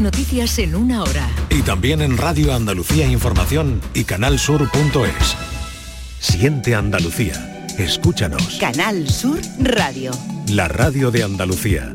[0.00, 1.28] Noticias en una hora.
[1.50, 5.36] Y también en Radio Andalucía Información y canalsur.es.
[6.18, 7.66] Siente Andalucía.
[7.78, 8.56] Escúchanos.
[8.58, 10.12] Canal Sur Radio.
[10.48, 11.94] La radio de Andalucía.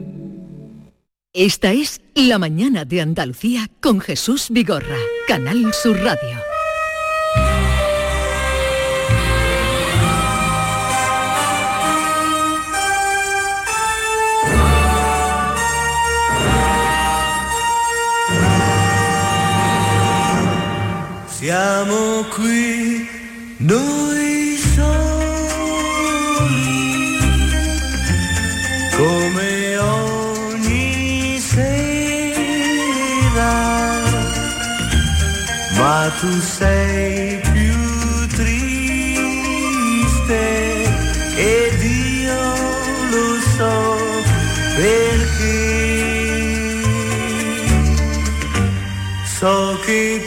[1.34, 4.98] Esta es La mañana de Andalucía con Jesús Vigorra.
[5.28, 6.45] Canal Sur Radio.
[21.46, 23.08] Siamo qui
[23.58, 25.30] noi soli,
[28.98, 32.42] come ogni sera,
[35.78, 37.78] ma tu sei più
[38.34, 39.24] triste
[41.36, 42.42] ed io
[43.12, 43.98] lo so
[44.78, 45.54] perché.
[49.38, 50.25] So che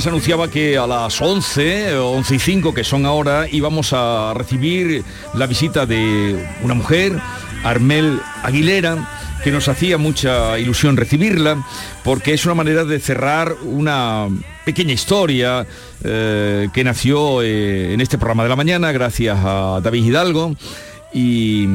[0.00, 5.04] les anunciaba que a las 11, 11 y 5 que son ahora, íbamos a recibir
[5.34, 7.20] la visita de una mujer,
[7.64, 11.62] Armel Aguilera, que nos hacía mucha ilusión recibirla,
[12.02, 14.28] porque es una manera de cerrar una
[14.64, 15.66] pequeña historia
[16.02, 20.56] eh, que nació eh, en este programa de la mañana, gracias a David Hidalgo.
[21.12, 21.66] Y,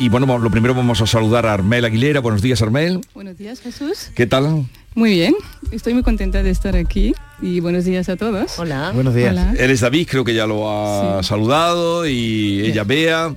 [0.00, 2.18] y bueno, lo primero vamos a saludar a Armel Aguilera.
[2.18, 3.02] Buenos días, Armel.
[3.14, 4.10] Buenos días, Jesús.
[4.16, 4.66] ¿Qué tal?
[4.96, 5.34] Muy bien,
[5.72, 8.58] estoy muy contenta de estar aquí y buenos días a todos.
[8.58, 8.92] Hola.
[8.94, 9.30] Buenos días.
[9.32, 9.54] Hola.
[9.58, 11.28] Él es David, creo que ya lo ha Sí.
[11.28, 13.36] saludado y ella Bea.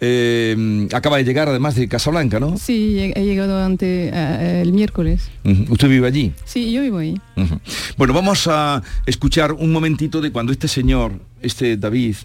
[0.00, 2.56] Eh, acaba de llegar además de Casablanca, ¿no?
[2.58, 5.28] Sí, he llegado ante, eh, el miércoles.
[5.70, 6.32] ¿Usted vive allí?
[6.44, 7.18] Sí, yo vivo ahí.
[7.96, 12.16] Bueno, vamos a escuchar un momentito de cuando este señor, este David,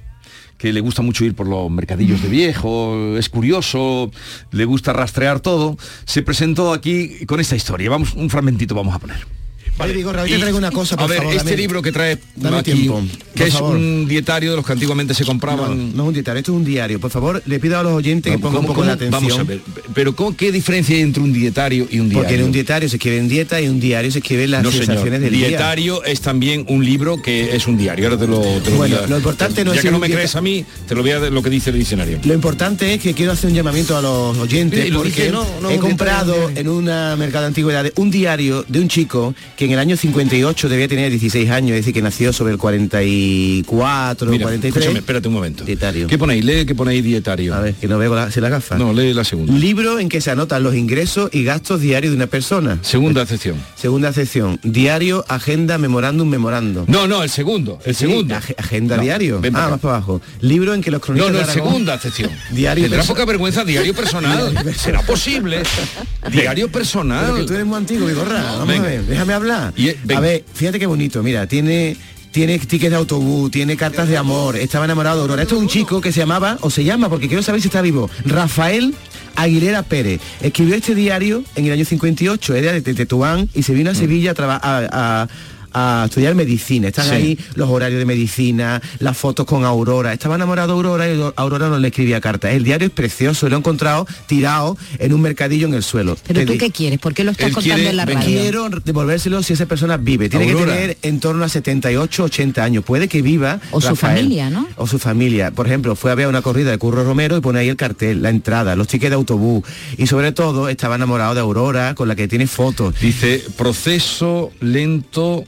[0.64, 4.10] que le gusta mucho ir por los mercadillos de viejo, es curioso,
[4.52, 5.76] le gusta rastrear todo,
[6.06, 7.90] se presentó aquí con esta historia.
[7.90, 9.43] Vamos, un fragmentito vamos a poner.
[9.78, 12.18] Vale, te Y- traigo una cosa, por A ver, favor, este dame- libro que trae
[12.36, 13.02] dame aquí, tiempo,
[13.36, 13.76] que es favor.
[13.76, 15.96] un dietario de los que antiguamente se compraban.
[15.96, 17.00] no es un dietario, esto es un diario.
[17.00, 19.24] Por favor, le pido a los oyentes que pongan un ¿Cómo- poco de atención.
[19.24, 19.62] Vamos a ver,
[19.96, 22.24] pero ¿cómo- ¿qué diferencia hay entre un dietario y un diario?
[22.24, 24.64] Porque en un dietario se escribe en dieta y en un diario se escriben las
[24.64, 24.86] no, señor.
[24.86, 25.48] sensaciones del día.
[25.48, 28.06] Dietario es también un libro que es un diario.
[28.10, 30.00] Ahora te lo, te lo Bueno, voy a- lo importante no ya es que no
[30.00, 32.20] me crees a mí, te lo voy a lo que dice el diccionario.
[32.24, 35.32] Lo importante es que quiero hacer un llamamiento a los oyentes porque
[35.72, 39.80] he comprado en una mercado de antigüedades un diario de un chico que en el
[39.80, 44.44] año 58 debía tener 16 años, es decir, que nació sobre el 44 o Mira,
[44.44, 44.76] 43.
[44.76, 45.64] escúchame, espérate un momento.
[45.64, 46.08] Dietario.
[46.08, 46.44] ¿Qué ponéis?
[46.46, 47.54] Lee que ponéis dietario.
[47.56, 48.78] A ver, que no veo la, si la gafa.
[48.78, 49.54] No, lee la segunda.
[49.54, 52.80] Libro en que se anotan los ingresos y gastos diarios de una persona.
[52.82, 53.58] Segunda acepción.
[53.76, 54.60] Segunda sección.
[54.64, 56.86] Diario, agenda, memorándum, memorando.
[56.88, 57.80] No, no, el segundo.
[57.86, 58.36] El Sí, segundo.
[58.36, 59.40] ag- agenda No, diario.
[59.42, 60.22] ven Ah, más para abajo.
[60.42, 62.32] Libro en que los No, cronistas no, el Aragón- segunda acepción.
[62.52, 64.54] Diario Tendrá poca vergüenza, diario personal.
[64.78, 65.62] ¿Será posible?
[66.32, 67.46] Diario Pero que personal.
[67.46, 68.42] tú eres muy antiguo, Vigorra.
[68.44, 68.84] Vamos Venga.
[68.88, 69.53] a ver, déjame hablar.
[69.76, 71.22] Y, eh, a ver, fíjate qué bonito.
[71.24, 71.96] Mira, tiene
[72.32, 75.44] tiene tickets de autobús, tiene cartas de amor, estaba enamorado de Aurora.
[75.44, 77.82] Esto es un chico que se llamaba, o se llama, porque quiero saber si está
[77.82, 78.96] vivo, Rafael
[79.36, 80.20] Aguilera Pérez.
[80.42, 84.34] Escribió este diario en el año 58, era de Tetuán, y se vino a Sevilla
[84.36, 85.28] a, a-
[85.74, 86.88] a- estudiar medicina.
[86.90, 87.12] Están Sí.
[87.16, 90.14] ahí los horarios de medicina, las fotos con Aurora.
[90.14, 92.54] Estaba enamorado de Aurora y Aurora no le escribía cartas.
[92.54, 96.18] El diario es precioso, lo he encontrado tirado en un mercadillo en el suelo.
[96.28, 97.00] ¿Pero Te tú di- qué quieres?
[97.00, 98.24] ¿Por qué lo estás Él contando quiere- en la radio?
[98.42, 100.30] Quiero devolvérselo si esa persona vive.
[100.30, 100.74] Tiene Aurora.
[100.74, 102.84] que tener en torno a 78, 80 años.
[102.84, 103.60] Puede que viva.
[103.72, 104.68] O su familia, ¿no?
[104.78, 105.52] O su familia.
[105.52, 108.22] Por ejemplo, fue a ver una corrida de Curro Romero y pone ahí el cartel,
[108.22, 109.64] la entrada, los tickets de autobús.
[109.98, 112.96] Y sobre todo estaba enamorado de Aurora, con la que tiene fotos.
[113.00, 115.44] Dice, proceso lento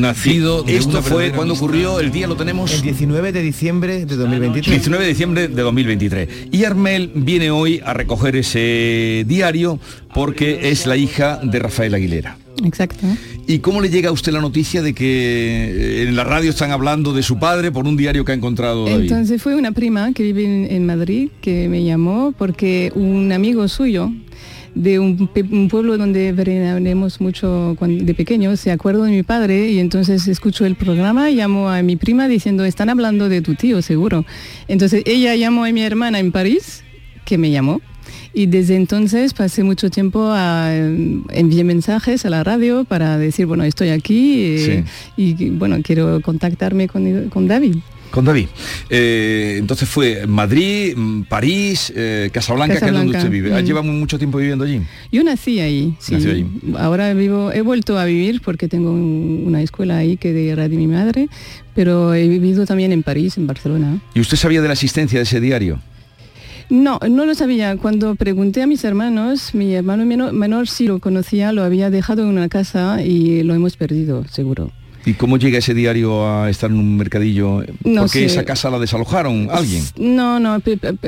[0.00, 4.06] nacido de Esto una fue cuando ocurrió, el día lo tenemos El 19 de diciembre
[4.06, 4.76] de 2023.
[4.76, 6.28] 19 de diciembre de 2023.
[6.52, 9.78] Y Armel viene hoy a recoger ese diario
[10.14, 12.38] porque es la hija de Rafael Aguilera.
[12.64, 13.06] Exacto.
[13.46, 16.70] ¿Y cómo le llega a usted la noticia de que eh, en la radio están
[16.70, 19.02] hablando de su padre por un diario que ha encontrado David?
[19.02, 23.68] Entonces fue una prima que vive en, en Madrid que me llamó porque un amigo
[23.68, 24.10] suyo
[24.76, 25.28] de un,
[25.68, 30.66] pueblo donde veranamos mucho cuando- de pequeños, se acuerdo de mi padre y entonces escuchó
[30.66, 34.26] el programa, llamó a mi prima diciendo, están hablando de tu tío, seguro.
[34.68, 36.84] Entonces ella llamó a mi hermana en París,
[37.24, 37.80] que me llamó,
[38.34, 40.70] Y desde entonces pasé mucho tiempo a
[41.30, 44.84] enviar mensajes a la radio para decir, bueno, estoy aquí eh,
[45.16, 47.76] y bueno, quiero contactarme con, con David.
[48.10, 48.46] Con David.
[48.88, 53.50] Eh, entonces fue Madrid, mm, París, eh, Casablanca, que es donde Casablanca, usted vive.
[53.62, 53.64] mm.
[53.66, 54.80] ¿Lleva mucho tiempo viviendo allí?
[55.12, 56.14] Yo nací ahí, sí.
[56.14, 56.46] Allí.
[56.78, 60.86] Ahora vivo, he vuelto a vivir porque tengo un- una escuela ahí que de mi
[60.86, 61.28] madre,
[61.74, 64.00] pero he vivido también en París, en Barcelona.
[64.14, 65.80] ¿Y usted sabía de la existencia de ese diario?
[66.68, 67.76] No, no lo sabía.
[67.76, 72.22] Cuando pregunté a mis hermanos, mi hermano menor, menor sí lo conocía, lo había dejado
[72.22, 74.72] en una casa y lo hemos perdido, seguro.
[75.06, 77.62] ¿Y cómo llega ese diario a estar en un mercadillo?
[77.84, 78.24] No ¿Por qué sé.
[78.26, 79.48] esa casa la desalojaron?
[79.52, 79.84] ¿Alguien?
[79.96, 80.60] No, no,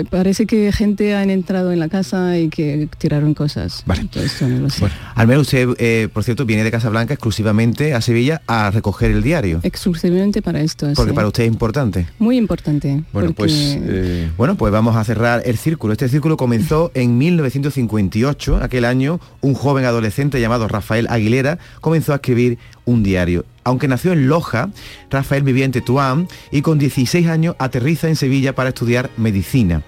[0.09, 3.83] parece que gente han entrado en la casa y que tiraron cosas.
[3.87, 4.03] Vale.
[4.03, 4.87] Entonces, esto no lo sé.
[5.17, 9.23] Al menos usted, eh, por cierto, viene de Casablanca exclusivamente a Sevilla a recoger el
[9.23, 9.59] diario.
[9.65, 10.87] Exclusivamente para esto.
[10.95, 11.15] Porque sí.
[11.17, 12.07] para usted es importante.
[12.21, 13.03] Muy importante.
[13.13, 13.79] Bueno, porque- pues...
[13.83, 15.93] eh, Bueno, pues vamos a cerrar el círculo.
[15.93, 22.17] Este círculo comenzó en 1958, aquel año, un joven adolescente llamado Rafael Aguilera comenzó a
[22.17, 22.59] escribir
[22.89, 23.45] un diario.
[23.65, 24.71] Aunque nació en Loja,
[25.11, 29.83] Rafael vivía en Tetuán y con 16 años aterriza en Sevilla para estudiar medicina.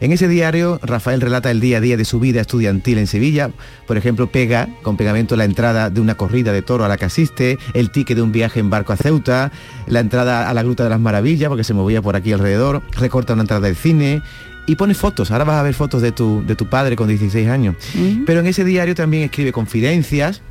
[0.00, 3.50] En ese diario, Rafael relata el día a día de su vida estudiantil en Sevilla.
[3.86, 7.04] Por ejemplo, pega con pegamento la entrada de una corrida de toro a la que
[7.04, 9.52] asiste, el ticket de un viaje en barco a Ceuta,
[9.86, 13.32] la entrada a la Gruta de las Maravillas, porque se movía por aquí alrededor, recorta
[13.32, 14.22] una entrada del cine
[14.66, 15.30] y pone fotos.
[15.30, 17.76] Ahora vas a ver fotos de tu, de tu padre con 16 años.
[18.26, 20.42] Pero en ese diario también escribe confidencias,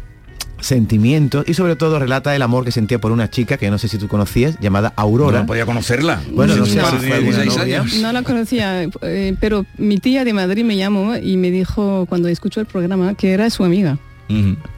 [0.61, 3.87] sentimientos y sobre todo relata el amor que sentía por una chica que no sé
[3.87, 5.39] si tú conocías, llamada Aurora.
[5.41, 6.21] no podía conocerla.
[6.31, 7.81] Bueno, no Sí, sé si fue alguna 16 novia.
[7.81, 7.93] años.
[8.01, 12.27] No la conocía, eh, pero mi tía de Madrid me llamó y me dijo cuando
[12.29, 13.97] escuchó el programa que era su amiga.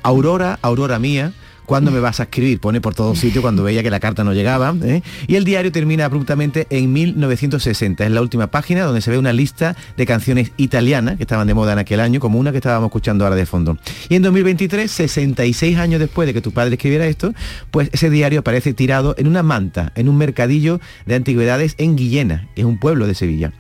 [0.02, 1.32] Aurora, Aurora mía,
[1.66, 2.60] ¿cuándo me vas a escribir?
[2.60, 4.76] Pone por todos sitios cuando veía que la carta no llegaba.
[4.84, 5.02] ¿eh?
[5.28, 8.06] Y el diario termina abruptamente en 1960.
[8.06, 11.54] Es la última página donde se ve una lista de canciones italianas que estaban de
[11.54, 13.78] moda en aquel año, como una que estábamos escuchando ahora de fondo.
[14.10, 17.34] Y en 2023, 66 años después de que tu padre escribiera esto,
[17.72, 22.48] pues ese diario aparece tirado en una manta, en un mercadillo de antigüedades en Guillena,
[22.56, 23.54] que es un pueblo de Sevilla.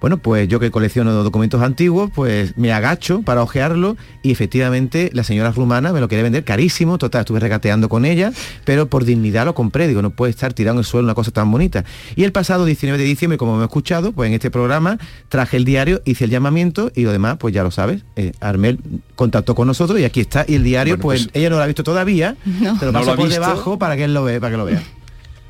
[0.00, 5.24] Bueno, pues yo que colecciono documentos antiguos, pues me agacho para ojearlo y efectivamente la
[5.24, 8.32] señora rumana me lo quería vender carísimo, total, estuve regateando con ella,
[8.64, 11.30] pero por dignidad lo compré, digo, no puede estar tirado en el suelo una cosa
[11.32, 11.84] tan bonita.
[12.14, 14.98] Y el pasado 19 de diciembre, como me he escuchado, pues en este programa
[15.28, 18.78] traje el diario, hice el llamamiento y lo demás, pues ya lo sabes, eh, Armel
[19.16, 21.62] contactó con nosotros y aquí está, y el diario, Bueno, pues, pues- ella no lo
[21.62, 22.78] ha visto todavía, No.
[22.78, 23.40] te lo No paso lo ha por visto.
[23.40, 24.82] debajo para que él lo vea, para que lo vea.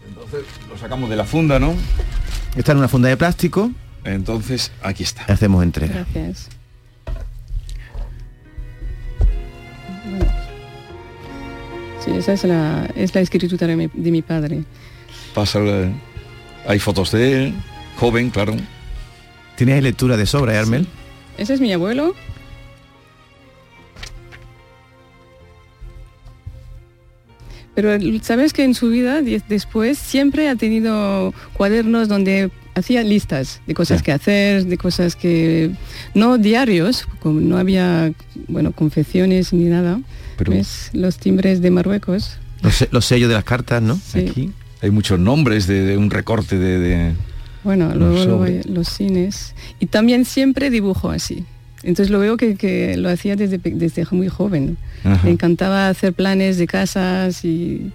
[0.08, 0.40] Entonces
[0.70, 1.74] lo sacamos de la funda, ¿no?
[2.56, 3.70] Está en una funda de plástico,
[4.14, 5.22] Entonces aquí está.
[5.24, 5.94] hacemos entrega.
[5.94, 6.48] Gracias.
[12.04, 14.64] Sí, esa es la, es la escritura de mi, de mi padre.
[15.34, 15.60] Pasa,
[16.66, 17.54] hay fotos de él,
[17.96, 18.56] joven, claro.
[19.56, 20.86] ¿Tienes lectura de sobra, eh, Armel?
[21.36, 22.14] Ese es mi abuelo.
[27.74, 33.74] Pero sabes que en su vida después siempre ha tenido cuadernos donde hacía listas de
[33.74, 34.04] cosas Sí.
[34.04, 35.70] que hacer, de cosas que
[36.14, 38.12] no diarios, como no había
[38.48, 40.00] bueno confesiones ni nada.
[40.36, 40.90] Pero ¿Ves?
[40.92, 42.38] Los timbres de Marruecos.
[42.62, 43.96] Los, se- los sellos de las cartas, ¿no?
[44.04, 44.20] Sí.
[44.28, 46.78] aquí hay muchos nombres de, de un recorte de...
[46.78, 47.12] de-
[47.64, 49.54] Bueno, Los luego, los cines.
[49.80, 51.44] Y también siempre dibujo así.
[51.82, 54.76] Entonces lo veo que, que lo hacía desde, desde muy joven.
[55.04, 55.20] Ajá.
[55.24, 57.90] Me encantaba hacer planes de casas y...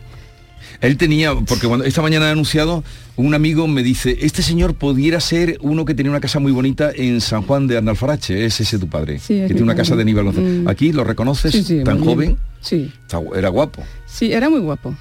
[0.83, 2.83] Él tenía, porque cuando esta mañana he anunciado,
[3.15, 6.91] un amigo me dice, este señor pudiera ser uno que tenía una casa muy bonita
[6.95, 10.01] en San Juan de Arnalfarache, es ese tu padre, Sí, que tiene una casa de
[10.01, 10.61] Aníbal González.
[10.63, 10.67] Mm.
[10.67, 12.91] Aquí lo reconoces, Sí, sí, tan joven, Sí,
[13.35, 13.81] era guapo.
[14.05, 14.95] sí, era muy guapo.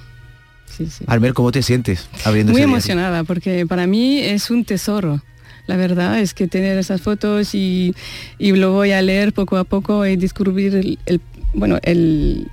[0.65, 1.05] Sí, sí.
[1.33, 2.73] ¿cómo te sientes abriendo Muy diario?
[2.75, 5.21] emocionada porque para mí es un tesoro.
[5.67, 7.93] La verdad es que tener esas fotos y,
[8.39, 11.21] y lo voy a leer poco a poco y descubrir el, el-
[11.53, 12.47] bueno, el,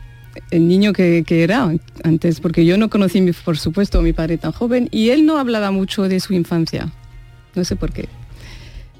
[0.50, 4.52] el niño que, era antes, porque yo no conocí, por supuesto, a mi padre tan
[4.52, 6.90] joven y él no hablaba mucho de su infancia.
[7.54, 8.08] No sé por qué.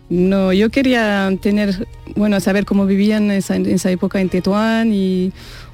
[0.09, 5.33] No, yo quería tener, bueno, saber cómo vivían esa, en esa época en Tetuán y,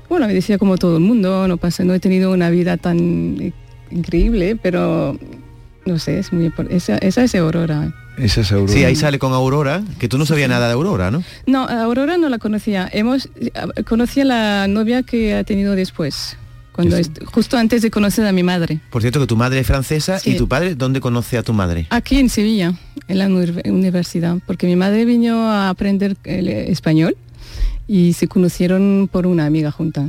[0.08, 3.40] bueno, me decía como todo el mundo, no pasa, no he tenido una vida tan
[3.40, 3.52] eh,
[3.90, 5.18] increíble, pero
[5.86, 7.94] no sé, es muy esa, esa es Aurora.
[8.18, 8.72] Esa es Aurora.
[8.72, 11.22] Sí, ahí sale con Aurora, que tú no sabías nada de Aurora, ¿no?
[11.46, 12.88] No, Aurora no la conocía.
[12.92, 13.28] Hemos
[13.86, 16.36] conocí a la novia que ha tenido después,
[16.72, 16.96] cuando
[17.26, 18.80] justo antes de conocer a mi madre.
[18.90, 20.30] Por cierto, que tu madre es francesa Sí.
[20.32, 21.86] y tu padre, ¿dónde conoce a tu madre?
[21.90, 22.74] Aquí en Sevilla,
[23.08, 27.16] en la uni- universidad, porque mi madre vino a aprender el español
[27.88, 30.08] y se conocieron por una amiga junta.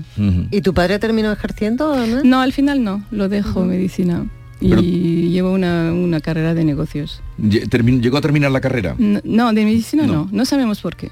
[0.52, 1.94] ¿Y tu padre terminó ejerciendo?
[1.94, 2.22] Ana?
[2.24, 4.26] No, al final no, lo dejo medicina.
[4.60, 7.22] Y Pero- llevo una, una carrera de negocios.
[7.38, 8.96] ¿Llegó a terminar la carrera?
[8.98, 10.14] No, de medicina No.
[10.14, 10.30] no.
[10.32, 11.12] no, sabemos por qué.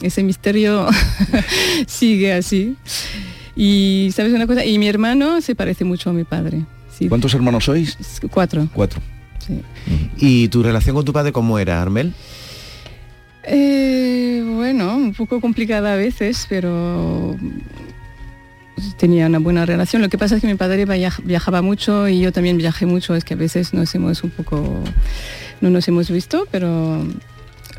[0.00, 0.86] Ese misterio
[1.86, 2.76] sigue así.
[3.56, 6.62] Y sabes una cosa, y mi hermano se parece mucho a mi padre.
[6.96, 7.96] Sí, ¿Cuántos hermanos sois?
[8.30, 8.68] cuatro.
[8.72, 9.00] Cuatro.
[9.46, 9.60] sí.
[10.18, 12.12] ¿Y tu relación con tu padre cómo era, Armel?
[13.44, 17.36] Eh, bueno, un poco complicada a veces, pero
[18.96, 20.02] tenía una buena relación.
[20.02, 20.86] Lo que pasa es que mi padre
[21.24, 23.14] viajaba mucho y yo también viajé mucho.
[23.14, 24.82] Es que a veces nos hemos un poco,
[25.60, 27.04] no nos hemos visto, pero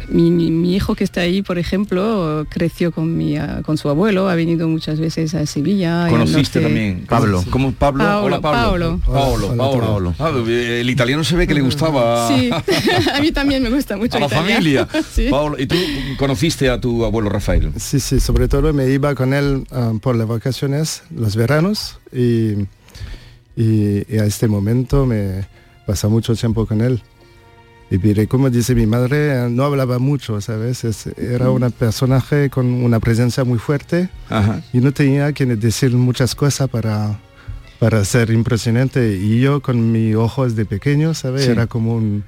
[0.07, 4.35] mi, hijo que está ahí, por ejemplo, creció con, mi, ah, con su abuelo, ha
[4.35, 6.07] venido muchas veces a Sevilla.
[6.09, 7.05] ¿Conociste también?
[7.07, 7.43] Pablo.
[7.49, 8.03] ¿Cómo Pablo?
[8.03, 8.59] Paolo, Hola Pablo.
[8.61, 8.99] Paolo.
[9.05, 10.13] Paolo, Paolo.
[10.13, 10.15] Paolo.
[10.19, 12.49] Ah, el italiano se ve que le gustaba Sí,
[13.13, 14.53] a mí también me gusta mucho a la italiano.
[14.53, 14.87] familia.
[15.13, 15.27] Sí.
[15.29, 15.75] Paolo, ¿y tú
[16.17, 17.71] conociste a tu abuelo Rafael?
[17.77, 22.53] Sí, sí, sobre todo me iba con él ah, por las vacaciones, los veranos, y,
[23.55, 25.45] y- y a este momento me
[25.85, 27.01] pasa mucho tiempo con él.
[27.91, 30.83] Y como dice mi madre, no hablaba mucho, ¿sabes?
[30.83, 34.61] Es- era un personaje con una presencia muy fuerte Ajá.
[34.73, 37.19] y no tenía que decir muchas cosas para,
[37.79, 39.15] para ser impresionante.
[39.17, 41.45] Y yo con mis ojos de pequeño, ¿sabes?
[41.45, 41.51] Sí.
[41.51, 42.23] Era como un,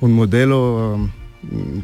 [0.00, 0.94] un modelo,
[1.42, 1.82] um,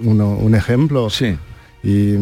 [0.00, 1.10] uno- un ejemplo.
[1.10, 1.36] Sí.
[1.82, 2.14] Y,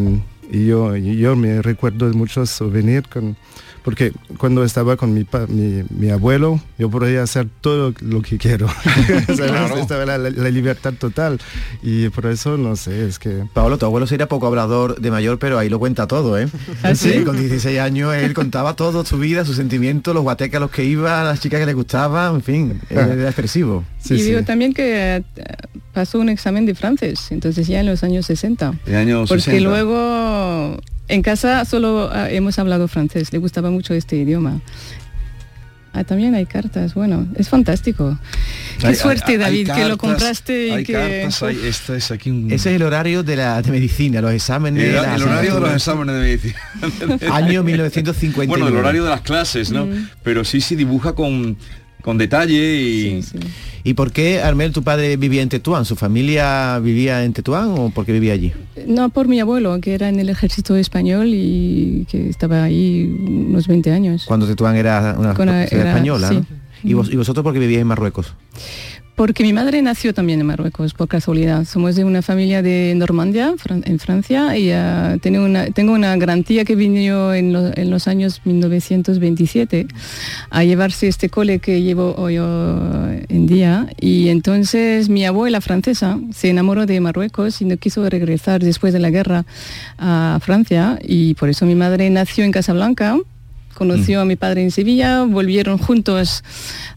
[0.51, 3.37] y yo, yo me recuerdo de muchos souvenirs con,
[3.85, 8.39] porque cuando estaba con mi, pa- mi, mi abuelo, yo podía hacer todo lo que
[8.39, 8.69] quiero.
[9.29, 11.41] Estaba la, la libertad total.
[11.83, 13.45] Y por eso, no sé, es que...
[13.53, 16.49] Pablo, tu abuelo sería poco hablador de mayor, pero ahí lo cuenta todo, ¿eh?
[16.83, 17.25] ¿Ah, sí?
[17.25, 20.85] Con 16 años él contaba todo, su vida, sus sentimientos, los guatecas a los que
[20.85, 23.85] iba, las chicas que le gustaban, en fin, él era expresivo.
[23.99, 24.25] Sí, y sí.
[24.25, 25.23] digo también que eh,
[25.93, 28.75] pasó un examen de francés, entonces ya en los años 60.
[28.87, 29.69] De años Porque 60.
[29.69, 30.81] luego
[31.15, 34.61] en casa solo ah, hemos hablado francés, le gustaba mucho este idioma.
[35.95, 38.19] Ah, también hay cartas, bueno, es fantástico.
[38.81, 40.93] Qué Hay- suerte, hay- hay David, que lo compraste y hay que...
[40.95, 42.47] cartas, esta es aquí un...
[42.51, 44.83] Ese es el horario de la de medicina, los exámenes.
[44.85, 46.57] el, el horario de los exámenes de medicina.
[47.35, 48.49] Año 1950.
[48.51, 49.87] Bueno, el horario de las clases, ¿no?
[50.23, 51.59] Pero sí, sí dibuja con,
[52.03, 53.23] con detalle y...
[53.23, 53.39] Sí, sí.
[53.85, 55.85] ¿Y por qué, Armel, tu padre vivía en Tetuán?
[55.85, 58.53] ¿Su familia vivía en Tetuán o por qué vivía allí?
[58.87, 63.67] No, por mi abuelo, que era en el ejército español y que estaba ahí unos
[63.67, 64.25] 20 años.
[64.27, 66.35] Cuando Tetuán era una era- española, sí.
[66.37, 66.47] ¿no?
[66.85, 68.35] ¿Y, vos- ¿Y vosotros por qué vivíais en Marruecos?
[69.15, 71.67] Porque mi madre nació también en Marruecos, por casualidad.
[71.67, 73.55] Somos de una familia de Normandía,
[73.85, 79.87] en Francia, y ah, tengo, una, tengo gran tía que vino en los años 1927
[80.49, 83.87] a llevarse este cole que llevo hoy oh, en día.
[84.01, 88.99] Y entonces mi abuela francesa se enamoró de Marruecos y no quiso regresar después de
[88.99, 89.45] la guerra
[89.99, 93.19] a Francia, y por eso mi madre nació en Casablanca
[93.75, 96.43] conoció a mi padre en Sevilla, volvieron juntos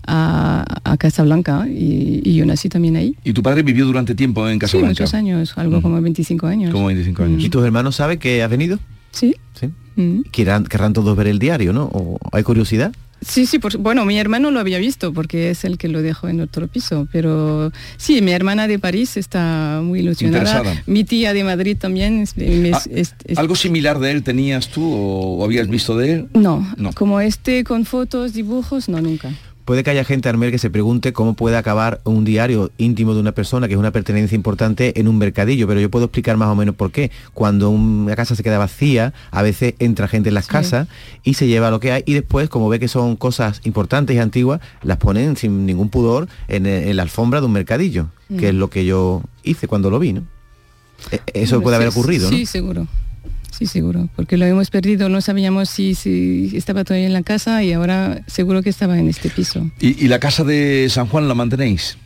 [0.08, 3.15] a, a Casablanca y, y yo nací también ahí.
[3.24, 4.89] Y tu padre vivió durante tiempo en Sí, Casablanca.
[4.89, 5.82] muchos años, algo Mm.
[5.82, 6.72] como 25 años.
[6.72, 7.44] Como 25 años.
[7.44, 8.79] ¿Y tus hermanos saben que has venido?
[9.12, 9.36] Sí.
[9.60, 9.70] Sí.
[9.96, 10.22] Mm.
[10.32, 11.84] Querrán, querrán todos ver el diario, ¿no?
[11.94, 12.94] ¿O hay curiosidad?
[13.27, 16.27] Sí, sí, por- bueno, mi hermano lo había visto porque es el que lo dejó
[16.29, 20.44] en otro piso, pero sí, mi hermana de París está muy ilusionada.
[20.46, 20.84] Interesada.
[20.86, 22.20] Mi tía de Madrid también.
[22.22, 22.82] es- es- Ah,
[23.25, 26.27] es- ¿Algo similar de él tenías tú o habías visto de él?
[26.34, 26.91] no, No.
[26.94, 29.32] como este con fotos, dibujos, no, nunca.
[29.65, 33.19] Puede que haya gente, Armel, que se pregunte cómo puede acabar un diario íntimo de
[33.19, 36.50] una persona, que es una pertenencia importante, en un mercadillo, pero yo puedo explicar más
[36.50, 37.10] o menos por qué.
[37.34, 40.51] Cuando una casa se queda vacía, a veces entra gente en las Sí.
[40.51, 40.88] casas
[41.24, 44.19] y se lleva lo que hay y después, como ve que son cosas importantes y
[44.19, 48.53] antiguas, las ponen sin ningún pudor en, en la alfombra de un mercadillo, que es
[48.55, 50.24] lo que yo hice cuando lo vi, ¿no?
[51.12, 52.38] E- Eso Bueno, puede sí, haber ocurrido, ¿no?
[52.38, 52.88] Sí, seguro.
[53.58, 57.64] Sí, seguro, porque lo hemos perdido, no sabíamos si, si estaba todavía en la casa
[57.64, 59.72] y ahora seguro que estaba en este piso.
[59.80, 61.98] ¿Y, y la casa de San Juan la mantenéis?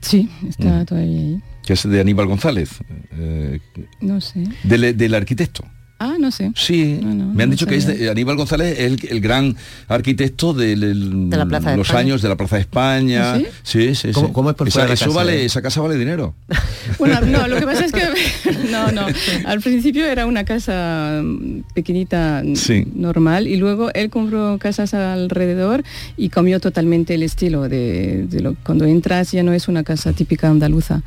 [0.00, 0.84] Sí, está Mm.
[0.86, 1.40] todavía ahí.
[1.64, 2.70] Que es de Aníbal González,
[3.12, 3.58] eh,
[4.00, 4.44] No sé.
[4.64, 5.64] del, del arquitecto.
[6.00, 6.52] Ah, no sé.
[6.54, 9.56] Sí, No, no, me han no dicho que es Aníbal González el, el gran
[9.88, 12.00] arquitecto el- De la Plaza de los España.
[12.06, 13.34] años de la Plaza de España.
[13.34, 14.32] ¿Ah, sí, sí, ¿Cómo- sí.
[14.32, 15.44] cómo es por esa, fuera la eso casa, vale, eh?
[15.46, 16.34] esa casa vale dinero.
[16.98, 18.02] Bueno, no, lo que pasa es que
[18.70, 19.06] no, no.
[19.44, 22.86] Al principio era una casa mm, pequeñita mm, Sí.
[22.94, 25.82] normal y luego él compró casas alrededor
[26.16, 30.12] y cambió totalmente el estilo de, de lo cuando entras ya no es una casa
[30.12, 31.02] típica andaluza.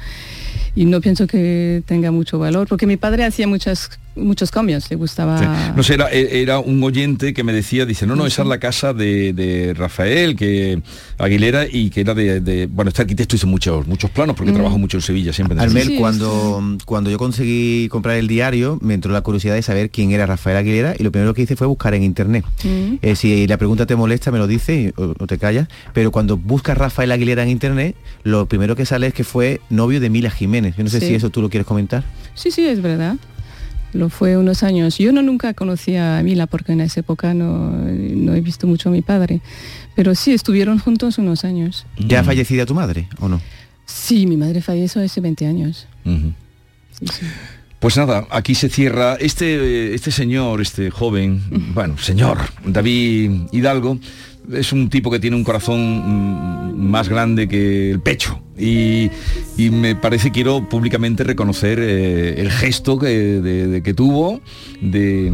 [0.74, 4.96] Y no pienso que tenga mucho valor porque mi padre hacía muchas muchos cambios, le
[4.98, 5.38] gustaba...
[5.40, 5.46] Sí.
[5.76, 8.60] No sé, era, era un oyente que me decía, dice, no, no, esa es la
[8.60, 10.82] casa de, de Rafael, que
[11.18, 14.56] Aguilera, y que era de, de- bueno, este arquitecto hizo muchos, muchos planos, porque Mm.
[14.56, 15.56] trabajó mucho en Sevilla, siempre.
[15.58, 19.90] en Armel, cuando, cuando yo conseguí comprar el diario, me entró la curiosidad de saber
[19.90, 22.44] quién era Rafael Aguilera y lo primero que hice fue buscar en internet.
[22.64, 22.96] Mm.
[23.02, 26.38] Eh, si la pregunta te molesta, me lo dices o, o te callas, pero cuando
[26.38, 30.30] buscas Rafael Aguilera en internet, lo primero que sale es que fue novio de Mila
[30.32, 30.76] Jiménez.
[30.76, 31.08] Yo no sé Sí.
[31.08, 32.04] si eso tú lo quieres comentar.
[32.36, 33.16] Sí, sí, es verdad.
[33.94, 34.98] Lo fue unos años.
[34.98, 38.90] Yo no nunca conocía a Mila porque en esa época no, no he visto mucho
[38.90, 39.42] a mi padre.
[39.96, 41.86] Pero sí, estuvieron juntos unos años.
[41.98, 43.42] ¿Ya ha fallecido tu madre o no?
[43.86, 45.88] Sí, mi madre falleció hace 20 años.
[46.06, 46.34] Ujú.
[46.92, 47.26] Sí, sí.
[47.82, 51.42] Pues nada, aquí se cierra este, este señor, este joven,
[51.74, 53.98] bueno, señor, David Hidalgo,
[54.54, 58.40] es un tipo que tiene un corazón mm, más grande que el pecho.
[58.58, 59.10] Y,
[59.58, 64.42] y me parece quiero públicamente reconocer eh, el gesto que, de- de que tuvo.
[64.82, 65.32] De,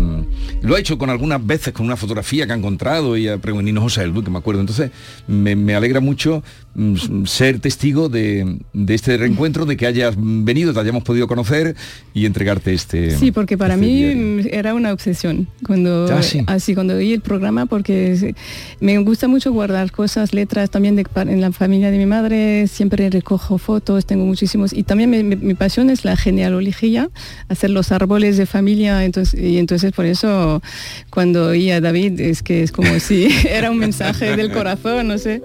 [0.61, 3.65] lo ha hecho con algunas veces con una fotografía que ha encontrado y ha preguntado,
[3.65, 4.61] Nino José Luis, que me acuerdo.
[4.61, 4.91] Entonces
[5.27, 6.43] me, me alegra mucho
[6.75, 11.75] mm, ser testigo de, de este reencuentro, de que hayas venido, te hayamos podido conocer
[12.13, 13.11] y entregarte este.
[13.17, 14.49] Sí, porque para este mí diario.
[14.51, 16.41] era una obsesión cuando Ah, sí.
[16.47, 18.35] así cuando oí el programa porque
[18.79, 23.06] me gusta mucho guardar cosas, letras también de, en la familia de mi madre siempre
[23.09, 27.09] recojo fotos, tengo muchísimos y también me- me- mi pasión es la genealogía,
[27.49, 30.61] hacer los árboles de familia, entonces y entonces por eso
[31.09, 35.17] cuando oí a David es que es como si era un mensaje del corazón, no
[35.17, 35.41] sé,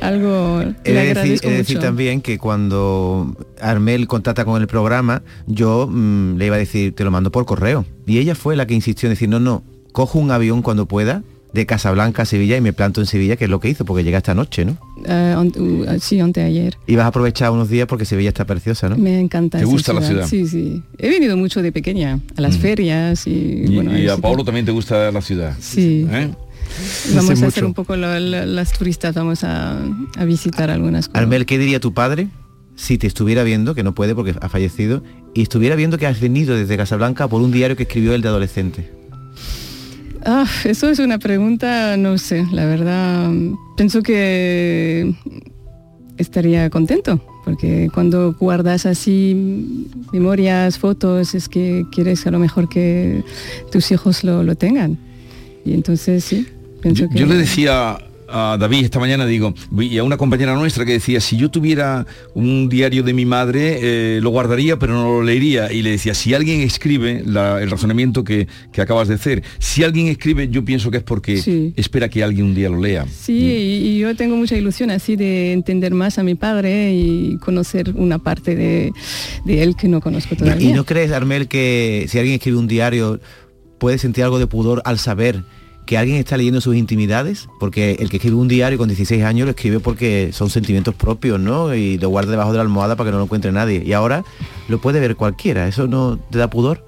[0.00, 1.86] algo He de decir, agradezco he de decir mucho.
[1.86, 7.04] también que cuando Armel contacta con el programa, yo mm, le iba a decir, te
[7.04, 7.84] lo mando por correo.
[8.06, 11.22] Y ella fue la que insistió en decir, no, no, cojo un avión cuando pueda
[11.54, 14.02] de Casablanca a Sevilla y me planto en Sevilla, que es lo que hizo, porque
[14.04, 14.76] llega esta noche, ¿no?
[15.08, 16.76] Ah, ant- uh, sí, anteayer.
[16.86, 18.96] Y vas a aprovechar unos días porque Sevilla está preciosa, ¿no?
[18.96, 19.58] Me encanta.
[19.58, 20.26] ¿Te gusta la ciudad?
[20.26, 20.82] Sí, sí.
[20.98, 22.60] He venido mucho de pequeña a las Mm.
[22.60, 25.54] ferias y, Y, bueno, y a sí, Paulo también te gusta la ciudad.
[25.60, 26.06] Sí.
[26.10, 26.30] ¿Eh?
[27.14, 27.66] Vamos a hacer mucho.
[27.66, 29.78] un poco lo- lo- las turistas, vamos a,
[30.16, 31.22] a visitar algunas cosas.
[31.22, 32.28] Armel, ¿qué diría tu padre
[32.74, 36.18] si te estuviera viendo, que no puede porque ha fallecido, y estuviera viendo que has
[36.20, 38.90] venido desde Casablanca por un diario que escribió él de adolescente?
[40.24, 43.30] Ah, eso es una pregunta, no sé, la verdad,
[43.76, 45.14] pienso que
[46.16, 53.22] estaría contento, porque cuando guardas así memorias, fotos, es que quieres a lo mejor que
[53.70, 54.98] tus hijos lo, lo tengan.
[55.64, 56.46] Y entonces sí,
[56.80, 57.18] pienso Yo, que...
[57.18, 57.98] yo le decía
[58.36, 62.04] a David esta mañana, digo, y a una compañera nuestra que decía, si yo tuviera
[62.34, 65.70] un diario de mi madre, eh, lo guardaría, pero no lo leería.
[65.72, 69.84] Y le decía, si alguien escribe, la- el razonamiento que, que acabas de hacer, si
[69.84, 71.72] alguien escribe, yo pienso que es porque Sí.
[71.76, 73.06] espera que alguien un día lo lea.
[73.06, 77.36] Sí, y, y yo tengo mucha ilusión así de entender más a mi padre y
[77.38, 78.90] conocer una parte de,
[79.44, 80.68] de él que no conozco todavía.
[80.70, 83.20] ¿Y no crees, Armel, que si alguien escribe un diario
[83.78, 85.44] puede sentir algo de pudor al saber
[85.86, 87.48] que alguien está leyendo sus intimidades?
[87.60, 91.38] Porque el que escribe un diario con 16 años lo escribe porque son sentimientos propios,
[91.40, 91.74] ¿no?
[91.74, 93.82] Y lo guarda debajo de la almohada para que no lo encuentre nadie.
[93.84, 94.24] Y ahora
[94.68, 95.68] lo puede ver cualquiera.
[95.68, 96.84] ¿Eso no te da pudor?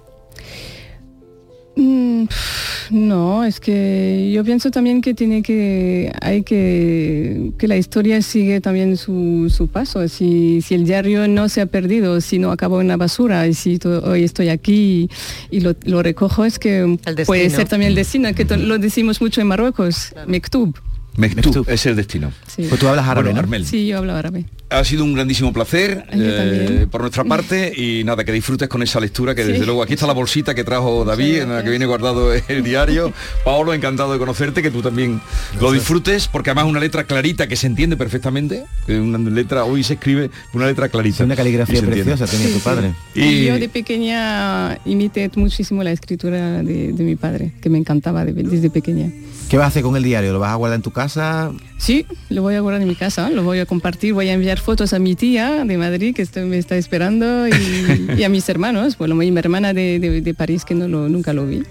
[2.90, 8.60] No, es que yo pienso también que tiene que, hay que, que la historia sigue
[8.60, 10.06] también su, su paso.
[10.08, 13.54] Si, si el diario no se ha perdido, si no acabó en la basura y
[13.54, 15.08] si to- hoy estoy aquí
[15.50, 19.20] y, lo, lo recojo, es que puede ser también el destino, que to- lo decimos
[19.20, 20.76] mucho en Marruecos, Mektub.
[21.16, 22.30] Mektub, es el destino.
[22.46, 22.66] Sí.
[22.68, 23.40] Pues tú hablas árabe, Bueno.
[23.64, 24.44] Sí, yo hablo árabe.
[24.68, 28.98] Ha sido un grandísimo placer eh, por nuestra parte y nada, que disfrutes con esa
[28.98, 29.52] lectura que Sí.
[29.52, 32.64] desde luego aquí está la bolsita que trajo David en la que viene guardado el
[32.64, 33.12] diario.
[33.44, 35.20] Paolo, encantado de conocerte, que tú también
[35.60, 39.84] lo disfrutes porque además una letra clarita que se entiende perfectamente, que una letra hoy
[39.84, 41.18] se escribe una letra clarita.
[41.18, 42.92] Es una caligrafía preciosa tenía tu padre.
[43.14, 47.78] Y, Y- yo de pequeña imité muchísimo la escritura de, de mi padre, que me
[47.78, 49.12] encantaba de- desde pequeña.
[49.48, 50.32] ¿Qué vas a hacer con el diario?
[50.32, 51.52] ¿Lo vas a guardar en tu casa?
[51.78, 54.55] Sí, lo voy a guardar en mi casa, lo voy a compartir, voy a enviar
[54.60, 57.52] fotos a mi tía de Madrid que está- me está esperando y,
[58.18, 61.32] y a mis hermanos, bueno, mi hermana de, de- de París que no lo, nunca
[61.32, 61.62] lo vi.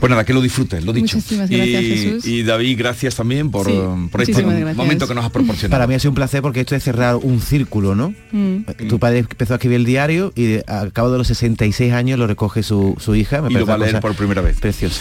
[0.00, 1.16] Pues nada, que lo disfrutes, lo dicho.
[1.16, 2.24] Muchísimas gracias, y, Jesús.
[2.24, 3.72] y David, gracias también por, Sí,
[4.12, 4.76] por este gracias.
[4.76, 5.72] momento que nos has proporcionado.
[5.76, 8.14] Para mí ha sido un placer porque esto es cerrar un círculo, ¿no?
[8.30, 8.58] Mm.
[8.88, 12.28] Tu padre empezó a escribir el diario y al cabo de los 66 años lo
[12.28, 13.42] recoge su, su hija.
[13.42, 14.60] Me y lo parece va a leer por primera vez.
[14.60, 15.00] Preciosa.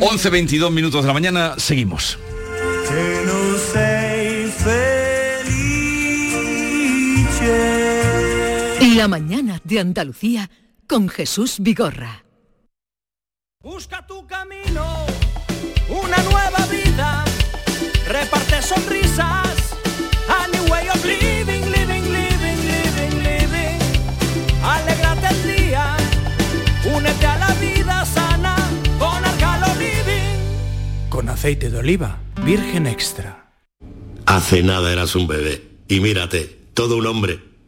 [0.00, 2.18] 11, 22 minutos de la mañana, seguimos.
[8.82, 10.50] La mañana de Andalucía
[10.88, 12.24] con Jesús Vigorra.
[13.62, 15.06] Busca tu camino,
[15.88, 17.24] una nueva vida,
[18.08, 19.76] reparte sonrisas,
[20.28, 23.78] a new way of living, living, living, living, living.
[24.64, 25.96] Alegrate el día,
[26.92, 28.56] únete a la vida sana
[28.98, 31.08] con Arcalo Living.
[31.08, 33.52] Con aceite de oliva, virgen extra.
[34.26, 37.51] Hace nada eras un bebé y mírate, todo un hombre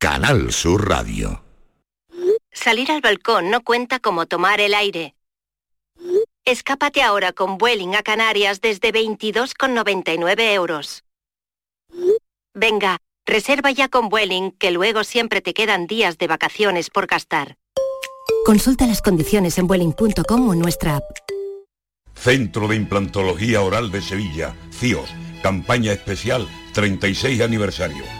[0.00, 1.44] Canal Sur Radio.
[2.50, 5.14] Salir al balcón no cuenta como tomar el aire.
[6.46, 11.04] Escápate ahora con Vueling a Canarias desde 22,99 euros.
[12.54, 17.58] Venga, reserva ya con Vueling, que luego siempre te quedan días de vacaciones por gastar.
[18.46, 21.04] Consulta las condiciones en Vueling.com o en nuestra app.
[22.14, 25.10] Centro de Implantología Oral de Sevilla, CIOS,
[25.42, 28.19] campaña especial 36 aniversario.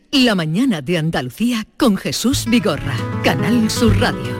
[0.13, 4.37] La Mañana de Andalucía con Jesús Vigorra, Canal Sur Radio.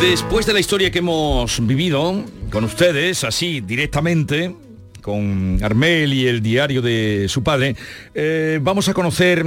[0.00, 4.54] Después de la historia que hemos vivido con ustedes, así directamente,
[5.02, 7.74] con Armel y el diario de su padre,
[8.14, 9.44] eh, vamos a conocer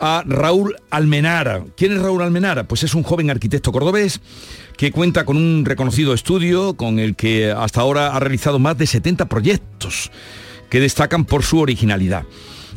[0.00, 1.64] a Raúl Almenara.
[1.76, 2.66] ¿Quién es Raúl Almenara?
[2.66, 4.20] Pues es un joven arquitecto cordobés
[4.76, 8.88] que cuenta con un reconocido estudio con el que hasta ahora ha realizado más de
[8.88, 10.10] 70 proyectos
[10.70, 12.24] que destacan por su originalidad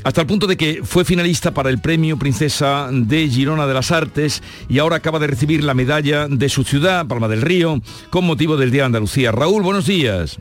[0.06, 3.92] hasta el punto de que fue finalista para el premio Princesa de Girona de las
[3.92, 8.24] Artes y ahora acaba de recibir la medalla de su ciudad, Palma del Río, con
[8.24, 9.32] motivo del Día de Andalucía.
[9.32, 10.38] Raúl, buenos días.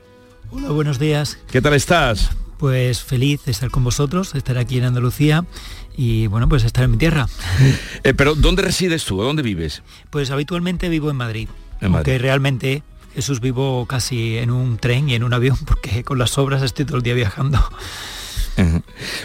[0.51, 1.39] Hola, buenos días.
[1.51, 2.31] ¿Qué tal estás?
[2.59, 5.47] Pues feliz de estar con vosotros, estar aquí en Andalucía
[5.97, 7.27] y bueno, pues estar en mi tierra.
[8.05, 9.17] Eh, pero ¿dónde resides tú?
[9.17, 9.83] ¿Dónde vives?
[10.11, 11.49] Pues habitualmente vivo en Madrid,
[11.81, 12.13] En Madrid.
[12.13, 12.83] aunque realmente
[13.15, 16.85] Jesús vivo casi en un tren y en un avión porque con las obras estoy
[16.85, 17.67] todo el día viajando.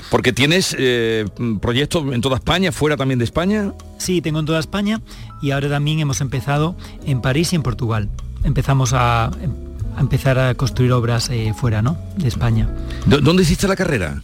[0.09, 1.25] Porque tienes eh,
[1.61, 3.73] proyectos en toda España, fuera también de España.
[3.97, 5.01] Sí, tengo en toda España
[5.41, 8.09] y ahora también hemos empezado en París y en Portugal.
[8.43, 9.31] Empezamos a, a
[9.99, 11.97] empezar a construir obras eh, fuera, ¿no?
[12.17, 12.67] De España.
[13.05, 14.21] ¿Dó- ¿Dónde hiciste la carrera?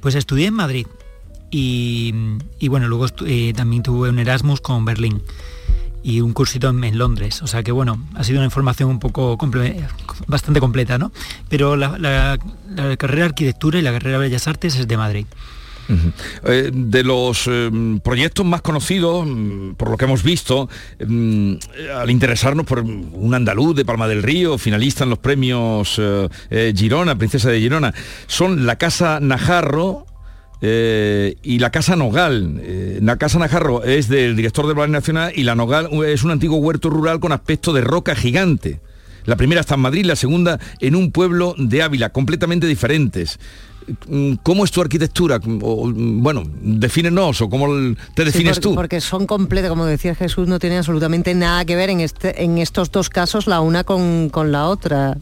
[0.00, 0.86] Pues estudié en Madrid
[1.50, 2.12] y,
[2.58, 5.22] y bueno, luego eh, también tuve un Erasmus con Berlín
[6.02, 7.42] y un cursito en, Londres.
[7.42, 9.38] O sea que bueno, ha sido una información un poco
[10.26, 11.12] bastante completa, ¿no?
[11.48, 12.38] Pero la,
[12.98, 15.26] carrera de arquitectura y la carrera de Bellas Artes es de Madrid.
[16.44, 17.70] Eh, de los eh,
[18.02, 20.68] proyectos más conocidos, mm, por lo que hemos visto,
[21.06, 21.54] mm,
[21.96, 27.16] al interesarnos por un andaluz de Palma del Río, finalista en los premios eh, Girona,
[27.16, 27.94] Princesa de Girona,
[28.26, 30.07] son la Casa Najarro,
[30.60, 32.60] y la Casa Nogal.
[33.00, 36.58] la Casa Najarro es del director del Ballet Nacional y la Nogal es un antiguo
[36.58, 38.80] huerto rural con aspecto de roca gigante.
[39.28, 43.38] La primera está en Madrid, la segunda en un pueblo de Ávila, completamente diferentes.
[44.06, 45.38] Mm, ¿Cómo es tu arquitectura?
[45.42, 48.74] bueno, defínenos o cómo te defines porque, tú.
[48.74, 52.58] Porque son completas, como decía Jesús, no tiene absolutamente nada que ver en, este, en
[52.58, 55.16] estos dos casos la una con, con la otra.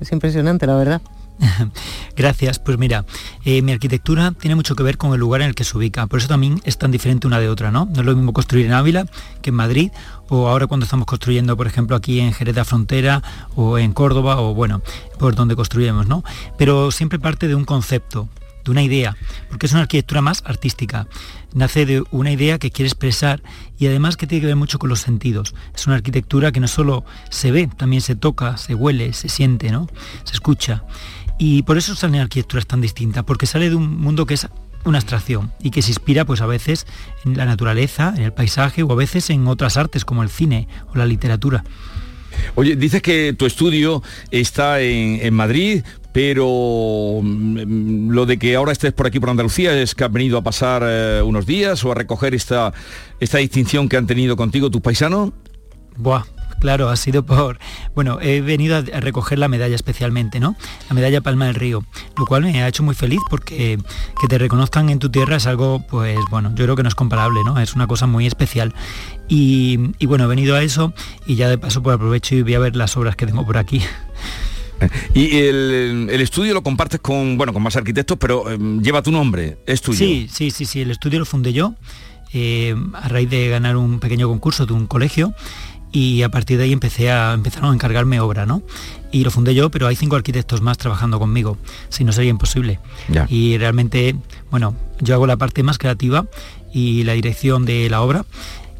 [0.00, 1.02] Es impresionante, la verdad.
[2.16, 2.58] Gracias.
[2.58, 3.04] Pues mira,
[3.44, 6.06] eh, mi arquitectura tiene mucho que ver con el lugar en el que se ubica.
[6.06, 7.86] Por eso también es tan diferente una de otra, ¿no?
[7.86, 9.06] No es lo mismo construir en Ávila
[9.42, 9.90] que en Madrid
[10.28, 13.22] o ahora cuando estamos construyendo, por ejemplo, aquí en Jerez de la Frontera
[13.54, 14.82] o en Córdoba o bueno,
[15.18, 16.24] por donde construyemos, ¿no?
[16.56, 18.28] Pero siempre parte de un concepto,
[18.64, 19.16] de una idea,
[19.48, 21.06] porque es una arquitectura más artística.
[21.54, 23.42] Nace de una idea que quiere expresar
[23.78, 25.54] y además que tiene que ver mucho con los sentidos.
[25.74, 29.70] Es una arquitectura que no solo se ve, también se toca, se huele, se siente,
[29.70, 29.88] ¿no?
[30.24, 30.84] Se escucha.
[31.38, 34.48] Y por eso salen arquitecturas tan distintas, porque sale de un mundo que es
[34.84, 36.86] una abstracción y que se inspira pues a veces
[37.24, 40.68] en la naturaleza, en el paisaje o a veces en otras artes como el cine
[40.92, 41.64] o la literatura.
[42.54, 48.92] Oye, dices que tu estudio está en, Madrid, pero mm, lo de que ahora estés
[48.92, 51.94] por aquí por Andalucía es que has venido a pasar eh, unos días o a
[51.94, 52.72] recoger esta,
[53.20, 55.30] esta distinción que han tenido contigo tus paisanos.
[55.96, 56.24] Buah,
[56.60, 57.58] Claro, ha sido por...
[57.94, 60.56] Bueno, he venido a recoger la medalla especialmente, ¿no?
[60.88, 61.84] La medalla Palma del Río,
[62.16, 63.78] lo cual me ha hecho muy feliz porque
[64.20, 66.94] que te reconozcan en tu tierra es algo, pues bueno, yo creo que no es
[66.94, 67.58] comparable, ¿no?
[67.60, 68.74] Es una cosa muy especial.
[69.28, 70.92] Y, bueno, he venido a eso
[71.26, 73.58] y ya de paso por aprovecho y voy a ver las obras que tengo por
[73.58, 73.82] aquí.
[75.12, 79.58] Y el, estudio lo compartes con, bueno, con más arquitectos, pero em, lleva tu nombre,
[79.66, 79.98] es tuyo.
[79.98, 81.74] Sí, sí, sí, sí, el estudio lo fundé yo
[82.32, 85.34] eh, a raíz de ganar un pequeño concurso de un colegio
[85.92, 88.62] y a partir de ahí empecé a, empezaron a encargarme obra, ¿no?
[89.10, 91.56] Y lo fundé yo, pero hay cinco arquitectos más trabajando conmigo,
[91.88, 92.78] si no sería imposible.
[93.28, 94.16] Y realmente,
[94.50, 96.26] bueno, yo hago la parte más creativa
[96.72, 98.24] y la dirección de la obra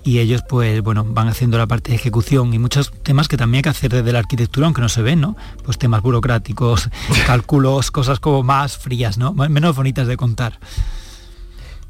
[0.05, 3.59] y ellos pues bueno van haciendo la parte de ejecución y muchos temas que también
[3.59, 6.88] hay que hacer desde la arquitectura aunque no se ven no pues temas burocráticos
[7.27, 10.61] cálculos cosas como más frías no menos bonitas de contar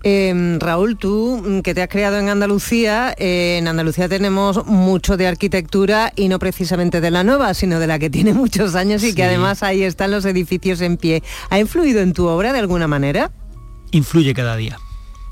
[0.05, 5.17] Em, Raúl, tú mm, que te has creado en Andalucía, eh, en Andalucía tenemos mucho
[5.17, 9.03] de arquitectura y no precisamente de la nueva, sino de la que tiene muchos años
[9.03, 11.23] y que además ahí están los edificios en pie.
[11.51, 13.33] ¿Ha influido en tu obra de alguna manera?
[13.91, 14.79] Influye cada día.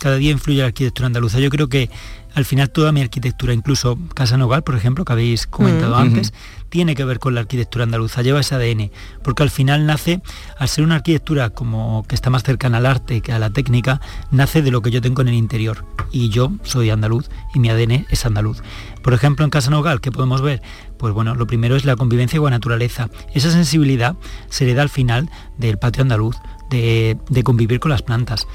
[0.00, 1.38] Cada día influye la arquitectura andaluza.
[1.38, 1.88] Yo creo que
[2.36, 5.98] al final toda mi arquitectura, incluso Casa Nogal, por ejemplo, que habéis comentado mm.
[5.98, 6.34] antes,
[6.68, 8.90] tiene que ver con la arquitectura andaluza, lleva ese ADN,
[9.24, 10.20] porque al final nace,
[10.58, 14.02] al ser una arquitectura como que está más cercana al arte que a la técnica,
[14.30, 15.86] nace de lo que yo tengo en el interior.
[16.12, 18.62] Y yo soy andaluz y mi ADN es andaluz.
[19.02, 20.60] Por ejemplo, en Casa Nogal, ¿qué podemos ver?
[20.98, 23.08] Pues bueno, lo primero es la convivencia con la naturaleza.
[23.32, 24.14] Esa sensibilidad
[24.50, 26.36] se le da al final del patio andaluz,
[26.68, 28.46] de, de convivir con las plantas.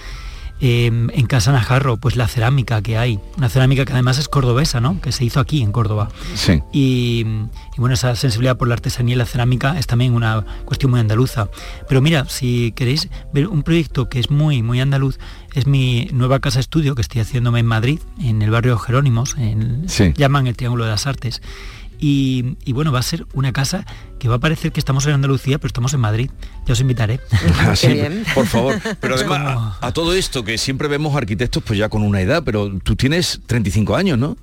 [0.63, 4.79] Em, en Casa Najarro, pues la cerámica que hay, una cerámica que además es cordobesa,
[4.79, 5.01] ¿no?
[5.01, 6.09] Que se hizo aquí en Córdoba.
[6.35, 6.61] Sí.
[6.71, 7.25] Y,
[7.77, 11.49] bueno, esa sensibilidad por la artesanía y la cerámica es también una cuestión muy andaluza.
[11.89, 15.17] Pero mira, si queréis ver un proyecto que es muy, muy andaluz,
[15.55, 19.87] es mi nueva casa estudio que estoy haciéndome en Madrid, en el barrio Jerónimos, en,
[20.15, 21.41] llaman el Triángulo de las Artes.
[22.03, 23.85] Y, bueno, va a ser una casa
[24.19, 26.31] que va a parecer que estamos en Andalucía, pero estamos en Madrid.
[26.65, 27.19] Ya os invitaré.
[27.59, 28.01] Así,
[28.33, 28.81] por favor.
[28.99, 32.71] Pero además, a, todo esto que siempre vemos arquitectos pues ya con una edad, pero
[32.83, 34.35] tú tienes 35 años, ¿no?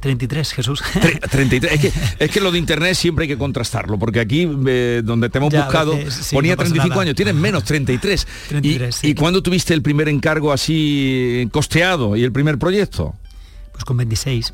[0.00, 0.82] 33, Jesús.
[1.30, 1.72] 33.
[1.72, 1.92] Es que,
[2.24, 5.54] es que, lo de internet siempre hay que contrastarlo, porque aquí eh, donde te hemos
[5.54, 5.98] buscado
[6.32, 8.26] ponía 35 años, tienes menos 33.
[8.48, 13.14] 33 ¿Y, ¿Y cuándo tuviste el primer encargo así costeado y el primer proyecto?
[13.72, 14.52] Pues con 26.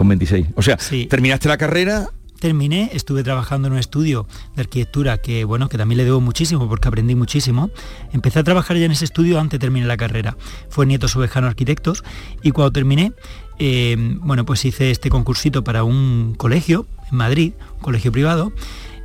[0.00, 0.46] Con 26.
[0.56, 0.78] O sea,
[1.10, 2.08] terminaste la carrera
[2.38, 6.66] terminé, estuve trabajando en un estudio de arquitectura que bueno, que también le debo muchísimo
[6.70, 7.70] porque aprendí muchísimo.
[8.14, 10.38] Empecé a trabajar ya en ese estudio antes de terminar la carrera.
[10.70, 12.02] Fue Nieto Subejano Arquitectos
[12.42, 13.12] y cuando terminé,
[13.58, 18.54] eh, bueno, pues hice este concursito para un colegio en Madrid, un colegio privado.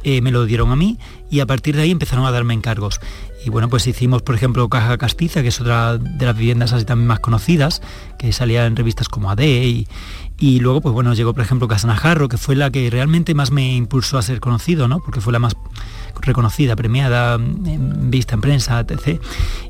[0.08, 3.02] Eh, me lo dieron a mí y a partir de ahí empezaron a darme encargos.
[3.44, 6.86] Y bueno, pues hicimos, por ejemplo, Caja Castiza, que es otra de las viviendas así
[6.86, 7.82] también más conocidas,
[8.18, 9.88] que salía en revistas como AD y,
[10.38, 13.76] y luego, pues bueno, llegó por ejemplo Casanajarro, que fue la que realmente más me
[13.76, 15.00] impulsó a ser conocido, ¿no?
[15.00, 15.56] Porque fue la más
[16.21, 19.21] reconocida, premiada, vista en prensa, etc.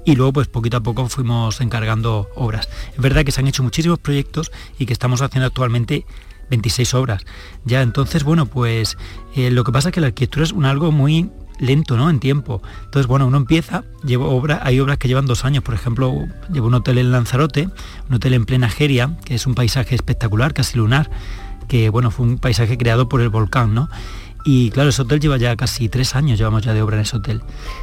[0.05, 2.69] Y luego, pues poquito a poco fuimos encargando obras.
[2.93, 6.05] Es verdad que se han hecho muchísimos proyectos y que estamos haciendo actualmente
[6.49, 7.25] 26 obras.
[7.63, 8.97] Ya entonces, bueno, pues
[9.35, 12.09] eh, lo que pasa es que la arquitectura es un algo muy lento, ¿no?
[12.09, 12.61] En tiempo.
[12.83, 16.13] Entonces, bueno, uno empieza, llevo obra, hay obras que llevan dos años, por ejemplo,
[16.51, 17.69] llevo un hotel en Lanzarote,
[18.09, 21.09] un hotel en plena Geria, que es un paisaje espectacular, casi lunar,
[21.67, 23.89] que bueno, fue un paisaje creado por el volcán, ¿no?
[24.45, 27.17] Y claro, ese hotel lleva ya casi tres años, llevamos ya de obra en ese
[27.17, 27.41] hotel.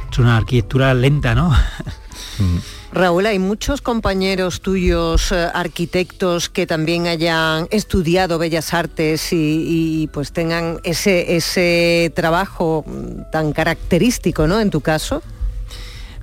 [0.09, 1.53] Es una arquitectura lenta, ¿no?
[2.93, 10.07] Raúl, hay muchos compañeros tuyos, eh, arquitectos, que también hayan estudiado Bellas Artes y, y,
[10.13, 12.85] pues tengan ese, ese trabajo
[13.31, 14.59] tan característico, ¿no?
[14.59, 15.23] En tu caso.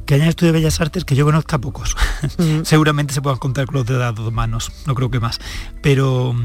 [0.06, 1.96] Que hayan estudiado Bellas Artes, que yo conozca pocos.
[2.62, 5.40] Seguramente se puedan contar con los de las dos manos, no creo que más.
[5.82, 6.36] Pero,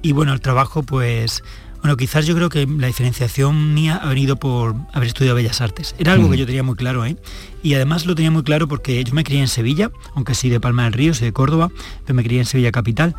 [0.00, 1.44] y bueno, el trabajo, pues
[1.86, 5.94] bueno, quizás yo creo que la diferenciación mía ha venido por haber estudiado Bellas Artes.
[6.00, 7.16] Era algo que yo tenía muy claro, ¿eh?
[7.62, 10.58] Y además lo tenía muy claro porque yo me crié en Sevilla, aunque sí de
[10.58, 11.70] Palma del Río, soy de Córdoba,
[12.04, 13.14] pero me crié en Sevilla capital.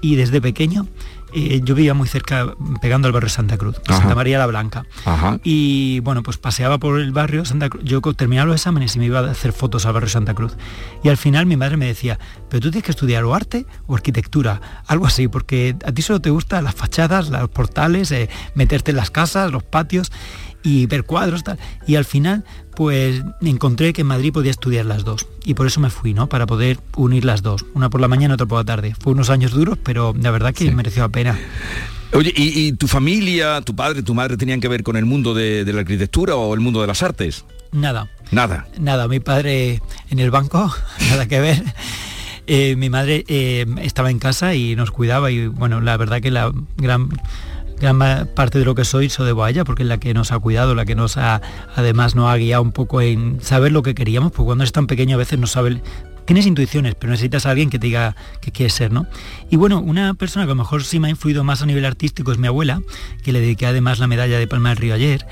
[0.00, 0.88] Y desde pequeño
[1.34, 4.86] eh, yo vivía muy cerca, pegando al barrio Santa Cruz, Santa María la Blanca.
[5.04, 5.38] Ajá.
[5.44, 7.84] Y bueno, pues paseaba por el barrio Santa Cruz.
[7.84, 10.56] Yo terminaba los exámenes y me iba a hacer fotos al barrio Santa Cruz.
[11.02, 13.94] Y al final mi madre me decía, pero tú tienes que estudiar o arte o
[13.94, 18.92] arquitectura, algo así, porque a ti solo te gustan las fachadas, los portales, eh, meterte
[18.92, 20.10] en las casas, los patios
[20.62, 21.58] y ver cuadros, tal.
[21.86, 22.44] Y al final,
[22.78, 25.26] pues encontré que en Madrid podía estudiar las dos.
[25.44, 26.28] Y por eso me fui, ¿no?
[26.28, 27.66] Para poder unir las dos.
[27.74, 28.94] Una por la mañana, otra por la tarde.
[29.00, 30.70] Fue unos años duros, pero la verdad que sí.
[30.70, 31.36] mereció la pena.
[32.12, 35.34] Oye, ¿y, ¿y, tu familia, tu padre, tu madre tenían que ver con el mundo
[35.34, 37.44] de, de la arquitectura o el mundo de las artes?
[37.72, 38.08] Nada.
[38.30, 38.68] Nada.
[38.78, 40.72] Nada, mi padre en el banco,
[41.10, 41.64] nada que ver.
[42.46, 46.30] Eh, mi madre eh, estaba en casa y nos cuidaba y bueno, la verdad que
[46.30, 47.08] la gran
[47.80, 47.98] gran
[48.34, 50.74] parte de lo que soy se debo a porque es la que nos ha cuidado,
[50.74, 51.40] la que nos ha
[51.74, 54.86] además nos ha guiado un poco en saber lo que queríamos, porque cuando eres tan
[54.86, 55.78] pequeño a veces no sabes
[56.28, 59.06] tienes intuiciones, pero necesitas a alguien que te diga que quieres ser, ¿no?
[59.48, 61.86] Y bueno, una persona que a lo mejor sí me ha influido más a nivel
[61.86, 62.82] artístico es mi abuela,
[63.24, 65.26] que le dediqué además la medalla de Palma del Río ayer,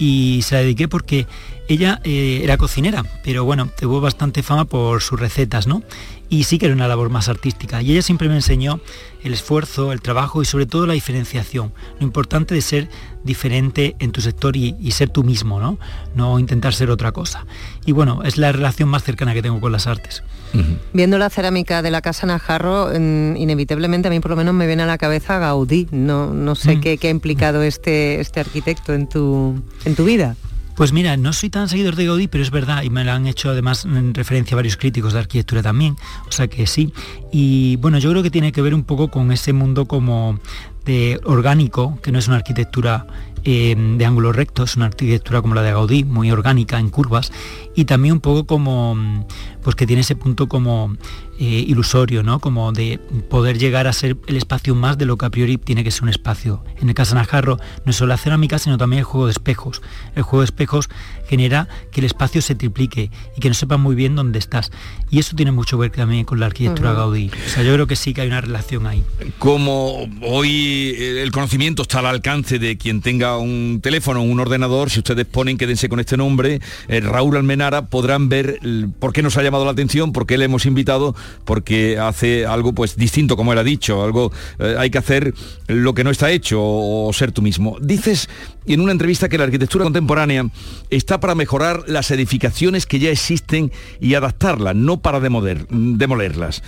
[0.00, 1.28] y se la dediqué porque
[1.68, 5.84] ella eh, era cocinera, pero bueno, tuvo bastante fama por sus recetas, ¿no?
[6.30, 7.82] Y sí que era una labor más artística.
[7.82, 8.80] Y ella siempre me enseñó
[9.22, 11.72] el esfuerzo, el trabajo y sobre todo la diferenciación.
[11.98, 12.88] Lo importante de ser
[13.24, 15.78] diferente en tu sector y, y ser tú mismo, ¿no?
[16.14, 17.46] No intentar ser otra cosa.
[17.84, 20.22] Y bueno, es la relación más cercana que tengo con las artes.
[20.54, 20.78] Uh -huh.
[20.92, 24.66] Viendo la cerámica de la Casa Najarro, en, inevitablemente a mí por lo menos me
[24.66, 25.88] viene a la cabeza Gaudí.
[25.90, 26.80] No, no sé mm.
[26.80, 30.36] qué, qué, ha implicado este, este arquitecto en tu, en tu vida.
[30.80, 33.26] Pues mira, no soy tan seguidor de Gaudí, pero es verdad, y me lo han
[33.26, 36.94] hecho además en referencia varios críticos de arquitectura también, o sea que sí.
[37.30, 40.40] Y bueno, yo creo que tiene que ver un poco con ese mundo como
[40.86, 43.06] de orgánico, que no es una arquitectura
[43.44, 47.32] eh, de ángulos rectos, una arquitectura como la de Gaudí, muy orgánica en curvas,
[47.74, 49.26] y también un poco como,
[49.62, 50.96] pues que tiene ese punto como
[51.38, 52.38] eh, ilusorio, ¿no?
[52.38, 52.98] Como de
[53.30, 56.02] poder llegar a ser el espacio más de lo que a priori tiene que ser
[56.02, 56.62] un espacio.
[56.76, 59.80] En el Casanajarro no es solo la cerámica, sino también el juego de espejos.
[60.14, 60.90] El juego de espejos
[61.30, 64.72] genera que el espacio se triplique y que no sepas muy bien dónde estás.
[65.10, 66.96] Y eso tiene mucho que ver también con la arquitectura uh -huh.
[66.96, 67.30] Gaudí.
[67.46, 69.04] O sea, yo creo que sí que hay una relación ahí.
[69.38, 74.98] Como hoy el conocimiento está al alcance de quien tenga un teléfono un ordenador, si
[74.98, 78.58] ustedes ponen, quédense con este nombre, eh, Raúl Almenara, podrán ver
[78.98, 81.14] por qué nos ha llamado la atención, por qué le hemos invitado,
[81.44, 85.32] porque hace algo pues distinto, como él ha dicho, algo eh, hay que hacer
[85.68, 87.76] lo que no está hecho o, o ser tú mismo.
[87.80, 88.28] Dices
[88.66, 90.46] en una entrevista que la arquitectura contemporánea
[90.90, 96.62] está para mejorar las edificaciones que ya existen y adaptarlas, no para demoler, demolerlas.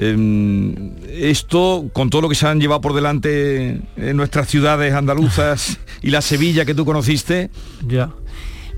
[0.00, 5.78] Eh, esto, con todo lo que se han llevado por delante en nuestras ciudades andaluzas
[6.02, 7.50] y la Sevilla que tú conociste.
[7.86, 8.10] Ya.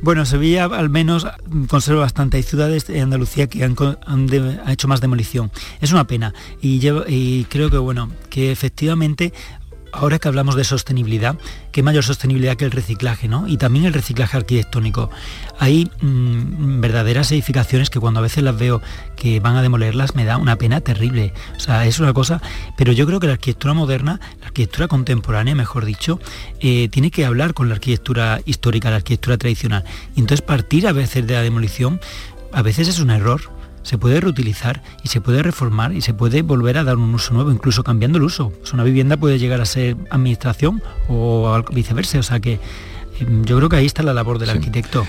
[0.02, 1.26] Bueno, Sevilla al menos
[1.68, 2.38] conserva bastante.
[2.38, 5.52] Hay ciudades de Andalucía que han, han, de, han hecho más demolición.
[5.82, 6.32] Es una pena.
[6.62, 9.34] Y, llevo, y creo que bueno, que efectivamente
[9.92, 11.36] ahora que hablamos de sostenibilidad,
[11.72, 13.46] qué mayor sostenibilidad que el reciclaje, ¿no?
[13.48, 15.10] Y también el reciclaje arquitectónico.
[15.58, 18.82] Hay mmm, verdaderas edificaciones que cuando a veces las veo
[19.16, 21.32] que van a demolerlas me da una pena terrible.
[21.56, 22.40] O sea, es una cosa,
[22.76, 26.20] pero yo creo que la arquitectura moderna, la arquitectura contemporánea, mejor dicho,
[26.60, 29.84] eh, tiene que hablar con la arquitectura histórica, la arquitectura tradicional.
[30.16, 32.00] Y entonces partir a veces de la demolición,
[32.52, 36.42] a veces es un error se puede reutilizar y se puede reformar y se puede
[36.42, 38.52] volver a dar un uso nuevo, incluso cambiando el uso.
[38.62, 42.18] O sea, una vivienda puede llegar a ser administración o viceversa.
[42.18, 42.60] O sea que eh,
[43.42, 44.56] yo creo que ahí está la labor del sí.
[44.56, 45.06] arquitecto.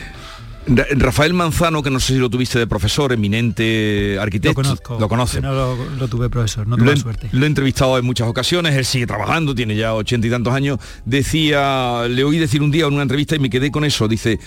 [0.67, 4.61] Rafael Manzano, que no sé si lo tuviste de profesor, eminente arquitecto.
[4.61, 4.97] Lo conozco.
[4.99, 5.41] Lo conoce.
[5.41, 7.29] No lo, lo, tuve profesor, no tuve lo, suerte.
[7.31, 10.77] Lo he entrevistado en muchas ocasiones, él sigue trabajando, tiene ya ochenta y tantos años.
[11.03, 14.39] Decía, le oí decir un día en una entrevista y me quedé con eso, dice,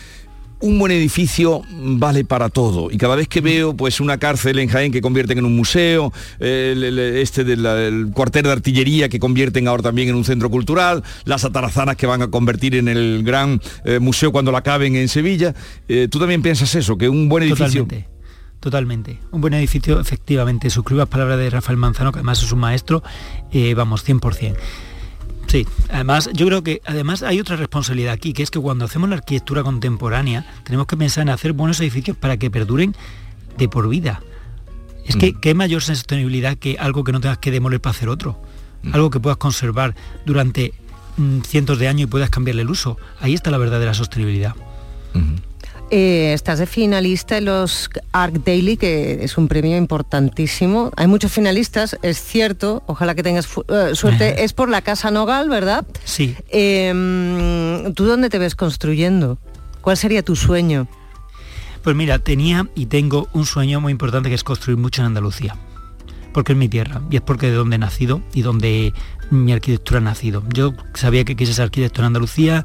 [0.65, 2.91] un buen edificio vale para todo.
[2.91, 6.11] Y cada vez que veo pues una cárcel en Jaén que convierten en un museo,
[6.41, 11.97] este del cuartel de artillería que convierten ahora también en un centro cultural, las atarazanas
[11.97, 15.55] que van a convertir en el gran eh, museo cuando la acaben en Sevilla,
[15.87, 16.97] eh, ¿tú también piensas eso?
[16.97, 17.83] Que un buen edificio...
[17.85, 18.09] Totalmente.
[18.61, 19.19] Totalmente.
[19.31, 20.71] Un buen edificio, efectivamente.
[20.71, 23.03] Suscribo palabras de Rafael Manzano, que además es un maestro,
[23.53, 24.57] eh, vamos, 100%.
[25.55, 29.09] Sí, además yo creo que además hay otra responsabilidad aquí, que es que cuando hacemos
[29.09, 32.97] la arquitectura contemporánea tenemos que pensar en hacer buenos edificios para que perduren
[33.57, 34.21] de por vida.
[35.07, 35.39] Es que mm.
[35.39, 38.37] qué mayor sostenibilidad que algo que no tengas que demoler para hacer otro.
[38.83, 38.95] Mm.
[38.97, 39.95] Algo que puedas conservar
[40.27, 40.75] durante
[41.19, 42.99] mm, cientos de años y puedas cambiarle el uso.
[43.21, 44.57] Ahí está la verdadera sostenibilidad.
[45.91, 50.91] Eh, estás de finalista en los Arc Daily, que es un premio importantísimo.
[50.97, 54.45] Hay muchos finalistas, es cierto, ojalá que tengas eh, suerte.
[54.45, 55.87] es por la Casa Nogal, ¿verdad?
[56.05, 56.35] Sí.
[56.49, 59.39] Em, ¿Tú dónde te ves construyendo?
[59.83, 60.89] ¿Cuál sería tu sueño?
[61.83, 65.55] Pues mira, tenía y tengo un sueño muy importante que es construir mucho en Andalucía.
[66.33, 68.93] Porque es mi tierra y es porque de donde he nacido y donde
[69.31, 70.43] mi arquitectura ha nacido.
[70.53, 72.65] Yo sabía que quise ser arquitecto en Andalucía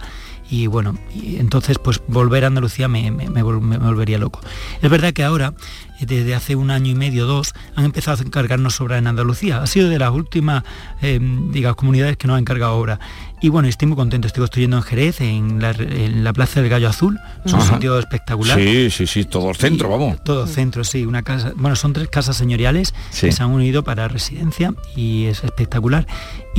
[0.52, 4.42] y bueno, y entonces pues volver a Andalucía me, volvería loco.
[4.82, 5.54] Es verdad que ahora,
[6.00, 9.62] eh, desde hace un año y medio, dos, han empezado a encargarnos obra en Andalucía.
[9.62, 10.64] Ha sido de las últimas,
[11.04, 11.20] eh,
[11.52, 13.00] digamos, comunidades que nos han encargado obra.
[13.42, 17.20] Y bueno, estoy muy contento, estoy construyendo en Jerez, en la, Plaza del Gallo Azul,
[17.46, 18.60] es un sitio espectacular.
[18.60, 20.22] Sí, sí, sí, todo el centro, vamos.
[20.24, 23.84] Todo el centro, sí, una casa, bueno, son tres casas señoriales que se han unido
[23.84, 26.06] para residencia y es espectacular.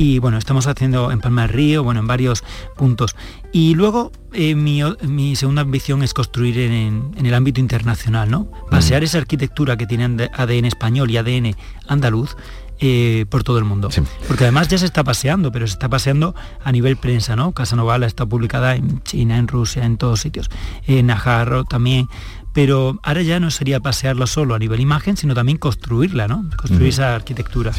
[0.01, 2.43] Y bueno, estamos haciendo en Palma del Río, bueno, en varios
[2.75, 3.15] puntos.
[3.51, 8.49] Y luego eh, mi, segunda ambición es construir en, el ámbito internacional, ¿no?
[8.71, 11.55] Pasear esa arquitectura que tiene ADN español y ADN
[11.87, 12.35] andaluz
[12.79, 13.89] eh, por todo el mundo.
[14.27, 16.33] Porque además ya se está paseando, pero se está paseando
[16.63, 17.51] a nivel prensa, ¿no?
[17.51, 20.49] Casanoval está publicada en China, en Rusia, en todos sitios.
[20.87, 22.07] En Najarro también.
[22.53, 26.49] Pero ahora ya no sería pasearlo solo a nivel imagen, sino también construirla, ¿no?
[26.57, 27.71] Construir esa arquitectura.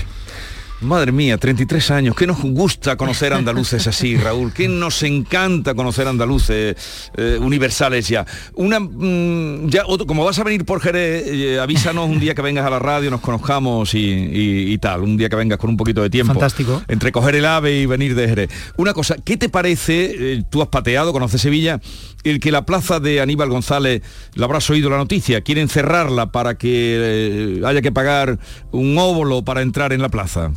[0.83, 2.17] Madre mía, 33 años.
[2.17, 4.53] ¿Qué nos gusta conocer andaluces así, Raúl?
[4.53, 6.77] ¿Qué nos encanta conocer andaluces
[7.17, 8.27] eh, universales ya?
[8.55, 12.67] Una, mm, ya como vas a venir por Jerez, eh, avísanos un día que vengas
[12.67, 15.03] a la radio, nos conozcamos y, tal.
[15.03, 16.33] Un día que vengas con un poquito de tiempo.
[16.33, 16.83] Fantástico.
[16.89, 18.51] Entre coger el ave y venir de Jerez.
[18.77, 20.15] Una cosa, ¿qué te parece?
[20.19, 21.81] Eh, tú has pateado, conoces Sevilla,
[22.25, 24.03] el que la plaza de Aníbal González,
[24.35, 28.41] la habrás oído la noticia, quieren cerrarla para que haya que pagar
[28.73, 30.51] un óvulo para entrar en la plaza.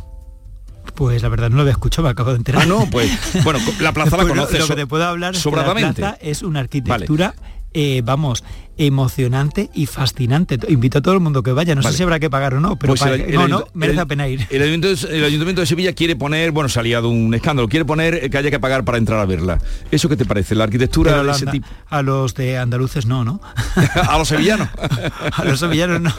[0.94, 2.62] Pues la verdad no lo había escuchado, me acabo de enterar.
[2.62, 3.10] Ah, no, pues
[3.44, 4.58] bueno, la plaza la conoces.
[4.60, 7.34] Lo que te puedo hablar es que la plaza es una arquitectura,
[7.78, 8.42] eh, vamos,
[8.78, 10.58] emocionante y fascinante.
[10.68, 12.76] Invito a todo el mundo que vaya, no sé si habrá que pagar o no,
[12.76, 14.46] pero pues no, no, merece la pena ir.
[14.48, 18.38] El ayuntamiento, de Sevilla quiere poner, bueno, se ha liado un escándalo, quiere poner que
[18.38, 19.58] haya que pagar para entrar a verla.
[19.90, 20.54] ¿Eso qué te parece?
[20.54, 21.68] ¿La arquitectura de ese tipo?
[21.90, 23.42] A los de andaluces no, ¿no?
[24.08, 24.70] a los sevillanos.
[25.32, 26.14] a los sevillanos no.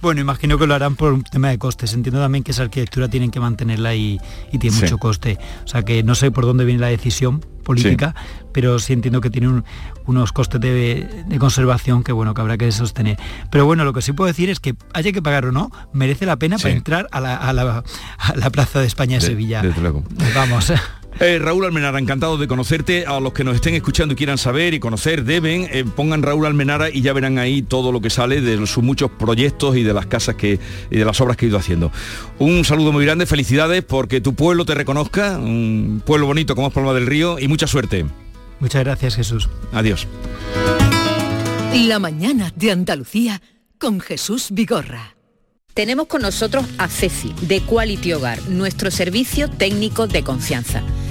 [0.00, 1.94] Bueno, imagino que lo harán por un tema de costes.
[1.94, 4.18] Entiendo también que esa arquitectura tienen que mantenerla y,
[4.58, 5.38] tiene mucho coste.
[5.64, 8.16] O sea que no sé por dónde viene la decisión política,
[8.52, 9.62] pero sí entiendo que tiene
[10.06, 13.18] unos costes de, conservación que bueno que habrá que sostener.
[13.50, 16.26] Pero bueno, lo que sí puedo decir es que haya que pagar o no, merece
[16.26, 17.82] la pena para entrar a la,
[18.52, 19.62] Plaza de España de, Sevilla.
[20.34, 20.72] Vamos.
[21.20, 23.06] Eh, Raúl Almenara, encantado de conocerte.
[23.06, 26.46] A los que nos estén escuchando y quieran saber y conocer, deben, eh, pongan Raúl
[26.46, 29.92] Almenara y ya verán ahí todo lo que sale de sus muchos proyectos y de
[29.92, 30.58] las casas que,
[30.90, 31.92] y de las obras que ha ido haciendo.
[32.38, 36.74] Un saludo muy grande, felicidades porque tu pueblo te reconozca, un pueblo bonito como es
[36.74, 38.06] Palma del Río y mucha suerte.
[38.62, 39.48] Muchas gracias, Jesús.
[39.72, 40.06] Adiós.
[41.74, 43.42] La mañana de Andalucía
[43.76, 45.16] con Jesús Vigorra.
[45.74, 50.80] Tenemos con nosotros a Ceci, de Quality Hogar, nuestro servicio técnico de confianza.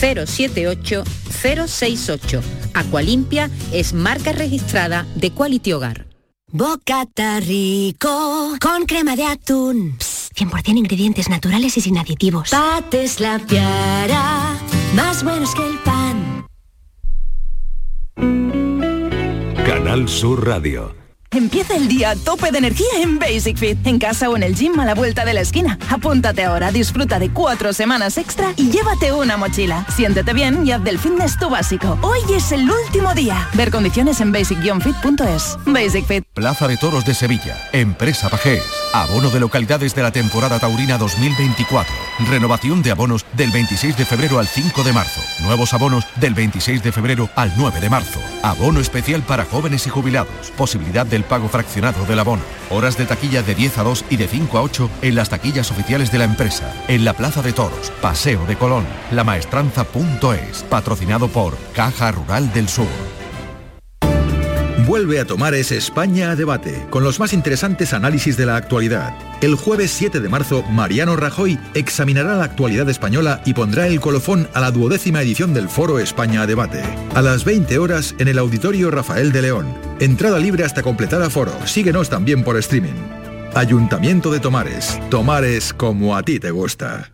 [0.00, 1.04] 078
[1.42, 2.40] 068.
[2.74, 6.06] Aqualimpia es marca registrada de Quality Hogar.
[6.50, 9.96] Bocata rico con crema de atún.
[9.98, 12.50] 100% ingredientes naturales y sin aditivos.
[12.50, 14.56] Pates la piara,
[14.94, 16.46] más buenos que el pan.
[19.64, 21.01] Canal Sur Radio.
[21.34, 24.54] Empieza el día a tope de energía en Basic Fit, en casa o en el
[24.54, 25.78] gym a la vuelta de la esquina.
[25.88, 29.86] Apúntate ahora, disfruta de cuatro semanas extra y llévate una mochila.
[29.96, 31.98] Siéntete bien y haz del fitness tu básico.
[32.02, 33.48] Hoy es el último día.
[33.54, 35.56] Ver condiciones en basic-fit.es.
[35.64, 36.24] Basic Fit.
[36.34, 38.62] Plaza de Toros de Sevilla, Empresa Pajés.
[38.92, 41.94] Abono de localidades de la temporada taurina 2024.
[42.28, 45.22] Renovación de abonos del 26 de febrero al 5 de marzo.
[45.40, 48.20] Nuevos abonos del 26 de febrero al 9 de marzo.
[48.42, 50.52] Abono especial para jóvenes y jubilados.
[50.58, 52.42] Posibilidad del pago fraccionado del abono.
[52.70, 55.70] Horas de taquilla de 10 a 2 y de 5 a 8 en las taquillas
[55.70, 56.72] oficiales de la empresa.
[56.88, 58.86] En la Plaza de Toros, Paseo de Colón.
[59.10, 60.62] Lamaestranza.es.
[60.64, 63.21] Patrocinado por Caja Rural del Sur.
[64.86, 69.14] Vuelve a tomar ese España a debate, con los más interesantes análisis de la actualidad.
[69.40, 74.48] El jueves 7 de marzo, Mariano Rajoy examinará la actualidad española y pondrá el colofón
[74.54, 76.82] a la duodécima edición del Foro España a debate.
[77.14, 79.72] A las 20 horas en el Auditorio Rafael de León.
[80.00, 81.52] Entrada libre hasta completar aforo.
[81.64, 83.00] Síguenos también por streaming.
[83.54, 84.98] Ayuntamiento de Tomares.
[85.10, 87.12] Tomares como a ti te gusta.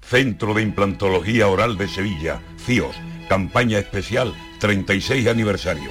[0.00, 2.96] Centro de Implantología Oral de Sevilla, CIOS,
[3.28, 5.90] campaña especial 36 aniversario.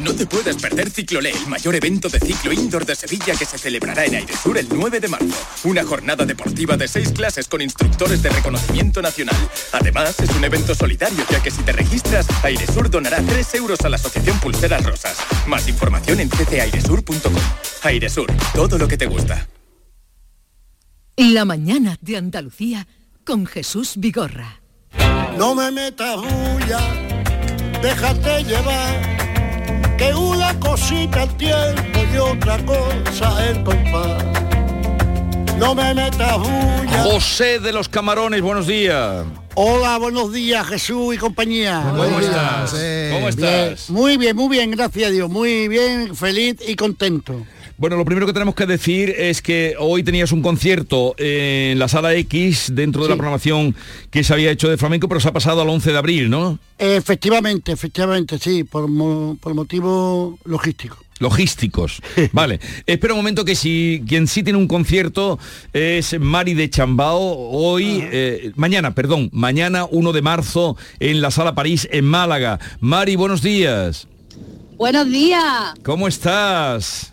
[0.00, 3.58] No te puedes perder Ciclolé, el mayor evento de ciclo indoor de Sevilla que se
[3.58, 5.36] celebrará en Airesur el 9 de marzo.
[5.64, 9.36] Una jornada deportiva de seis clases con instructores de reconocimiento nacional.
[9.72, 13.88] Además, es un evento solidario ya que si te registras, Airesur donará 3 euros a
[13.88, 15.18] la Asociación Pulseras Rosas.
[15.46, 17.34] Más información en ccairesur.com.
[17.82, 19.48] Airesur, todo lo que te gusta.
[21.16, 22.86] La mañana de Andalucía
[23.24, 24.60] con Jesús Vigorra.
[25.36, 26.80] No me metas bulla,
[27.82, 29.19] déjate llevar,
[30.00, 34.24] que una cosita el tiempo y otra cosa el compás.
[35.58, 37.02] No me metas bulla.
[37.04, 39.26] José de los Camarones, buenos días.
[39.56, 41.82] Hola, buenos días Jesús y compañía.
[41.84, 42.70] ¿Cómo estás?
[43.12, 43.88] ¿Cómo estás?
[43.88, 45.28] Bien, muy bien, muy bien, gracias a Dios.
[45.28, 47.34] Muy bien, feliz y contento.
[47.80, 51.88] Bueno, lo primero que tenemos que decir es que hoy tenías un concierto en la
[51.88, 53.74] sala X dentro de la programación
[54.10, 56.58] que se había hecho de flamenco, pero se ha pasado al 11 de abril, ¿no?
[56.78, 60.98] Efectivamente, efectivamente, sí, por, mo- por motivo logístico.
[61.20, 62.02] Logísticos.
[62.32, 62.60] Vale.
[62.84, 65.38] Espera un momento que si quien sí tiene un concierto
[65.72, 71.54] es Mari de Chambao hoy, eh, mañana, perdón, mañana 1 de marzo en la Sala
[71.54, 72.60] París en Málaga.
[72.80, 74.06] Mari, buenos días.
[74.76, 75.72] Buenos días.
[75.82, 77.09] ¿Cómo estás?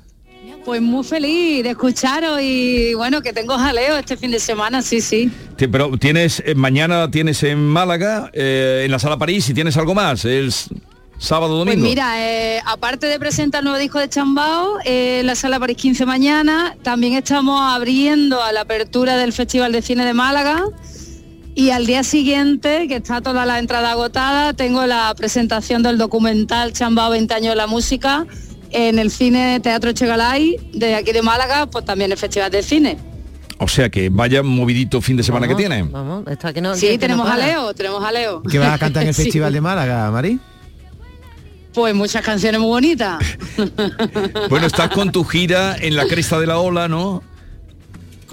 [0.67, 4.99] Pues muy feliz de escucharos y bueno, que tengo jaleo este fin de semana, sí,
[4.99, 5.31] sí.
[5.55, 9.95] Pero tienes, eh, mañana tienes en Málaga, eh, en la Sala París, y tienes algo
[9.95, 10.67] más, es
[11.19, 11.87] sábado, Pues domingo.
[11.87, 15.77] mira, eh, aparte de presentar el nuevo disco de Chambao eh, en la sala París
[15.77, 20.65] 15 mañana, también estamos abriendo a la apertura del Festival de Cine de Málaga.
[21.55, 26.73] Y al día siguiente, que está toda la entrada agotada, tengo la presentación del documental
[26.73, 28.27] Chambao 20 años de la música
[28.71, 32.97] en el cine Teatro Chegalay de aquí de Málaga, pues también el Festival de Cine.
[33.59, 35.81] O sea que vaya movidito fin de semana que tiene.
[35.83, 36.75] Vamos, está que no.
[36.75, 37.41] Sí, que- que no tenemos para.
[37.43, 38.43] jaleo, tenemos jaleo.
[38.43, 39.23] ¿Qué vas a cantar en el Sí.
[39.23, 40.39] Festival de Málaga, Mari?
[41.73, 43.19] Pues muchas canciones muy bonitas.
[44.49, 47.21] Bueno, estás con tu gira en la cresta de la ola, ¿no?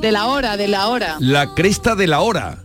[0.00, 1.16] De la hora, de la hora.
[1.20, 2.63] La cresta de la hora.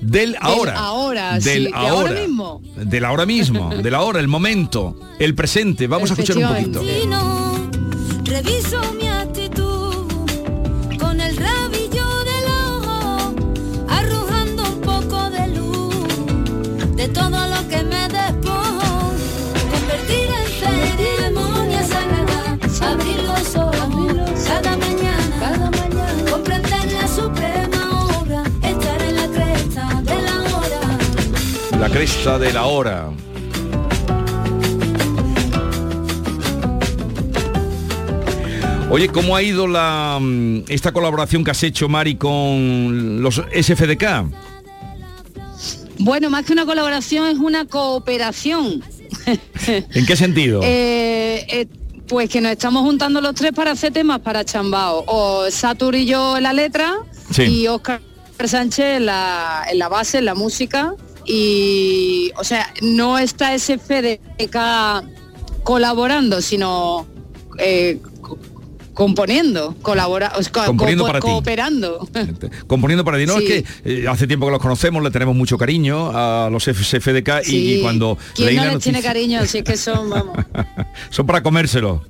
[0.00, 0.78] Del ahora.
[0.78, 2.20] ahora, Del sí, de ahora ahora.
[2.20, 2.62] mismo.
[2.76, 3.70] Del ahora mismo.
[3.82, 4.96] Del ahora, el momento.
[5.18, 5.86] El presente.
[5.86, 6.82] Vamos a escuchar un poquito.
[8.24, 10.06] Reviso mi actitud
[10.98, 13.34] con el rabillo del ojo,
[13.88, 17.46] arrojando un poco de luz de todo
[31.80, 33.08] La cresta de la hora.
[38.90, 44.26] Oye, ¿cómo ha ido la, mm, esta colaboración que has hecho, Mari, con los SFDK?
[46.00, 48.84] Bueno, más que una colaboración es una cooperación.
[49.66, 50.60] ¿En qué sentido?
[50.64, 51.66] Eh, eh,
[52.06, 55.04] pues que nos estamos juntando los tres para hacer temas para Chambao.
[55.06, 56.98] O Satur y yo en la letra
[57.30, 57.44] sí.
[57.44, 58.02] y Oscar
[58.44, 60.94] Sánchez la, en la base, en la música
[61.32, 65.04] y, o sea, no está ese FDK
[65.62, 67.06] colaborando, sino
[67.58, 68.36] eh, co-
[68.94, 71.26] componiendo, colabora, o sea, co- Componiendo co- para ti.
[71.28, 72.08] cooperando.
[72.66, 73.26] Componiendo para ti.
[73.26, 73.46] No, Sí.
[73.46, 77.42] es que eh, hace tiempo que los conocemos, le tenemos mucho cariño a los SFDK
[77.46, 77.80] y- y, Sí.
[77.82, 79.46] cuando ¿Quién leí no les noticia, tiene cariño?
[79.46, 80.36] Si es que son, vamos.
[81.10, 82.02] son para comérselo.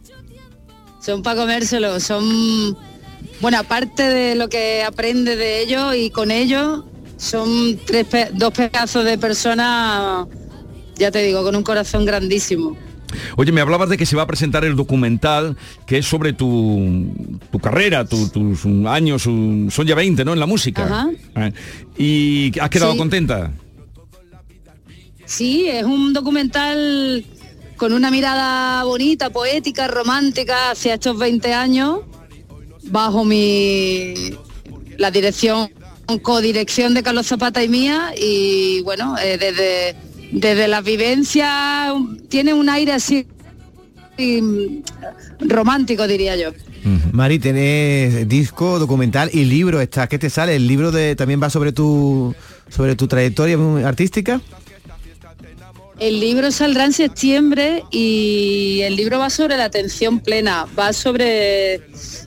[1.05, 2.77] son para comérselo, son
[3.41, 6.85] bueno, aparte de lo que aprende de ellos y con ellos,
[7.21, 10.27] son tres pe- dos pedazos de personas,
[10.97, 12.77] ya te digo, con un corazón grandísimo.
[13.37, 17.13] Oye, me hablabas de que se va a presentar el documental que es sobre tu,
[17.51, 20.33] tu carrera, tu- tus años, un- son ya 20, ¿no?
[20.33, 20.85] En la música.
[20.85, 21.11] Ajá.
[21.35, 21.51] Ah,
[21.99, 22.99] ¿Y has quedado Sí.
[22.99, 23.53] contenta?
[25.27, 27.25] Sí, es un documental
[27.77, 32.01] con una mirada bonita, poética, romántica hacia estos 20 años,
[32.85, 34.15] bajo mi
[34.99, 35.71] la dirección,
[36.19, 39.97] codirección de Carlos Zapata y mía, y bueno, eh, desde,
[40.33, 41.95] desde la vivencia
[42.29, 43.27] tiene un aire así
[44.19, 46.51] mm, romántico, diría yo.
[47.13, 49.81] Mari, tenés disco, documental y libro.
[49.81, 50.57] Está, ¿Qué te sale?
[50.57, 52.35] ¿El libro de, también va sobre tu
[52.71, 54.41] sobre tu trayectoria artística?
[55.99, 61.83] El libro saldrá en septiembre y el libro va sobre la atención plena, va sobre,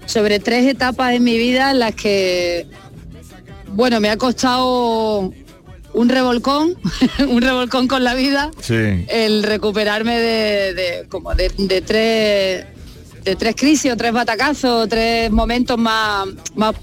[0.05, 2.67] sobre tres etapas en mi vida en las que,
[3.73, 5.31] bueno, me ha costado
[5.93, 6.75] un revolcón,
[7.27, 9.05] un revolcón con la vida, Sí.
[9.09, 12.65] el recuperarme de, de- como de, de tres
[13.23, 16.75] de tres crisis o tres batacazos, tres momentos más, más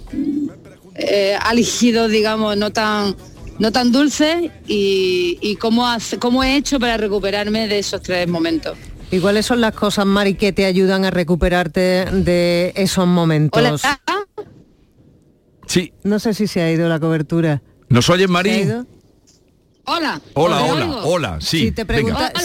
[0.95, 3.15] eh, álgidos, digamos, no tan
[3.59, 8.27] no tan dulces y, y cómo, hace- cómo he hecho para recuperarme de esos tres
[8.27, 8.79] momentos.
[9.11, 13.61] ¿Y cuáles son las cosas, Mari, que te ayudan a recuperarte de esos momentos?
[13.61, 14.01] Hola.
[15.71, 15.93] Sí.
[16.03, 17.63] No sé si se ha ido la cobertura.
[17.89, 18.51] ¿Nos oyes, ¿Se ha Mari?
[18.51, 18.87] ido?
[19.85, 20.21] Hola.
[20.35, 21.01] Hola, ¿Te hola, oigo?
[21.05, 21.59] hola, sí.
[21.61, 21.83] si, te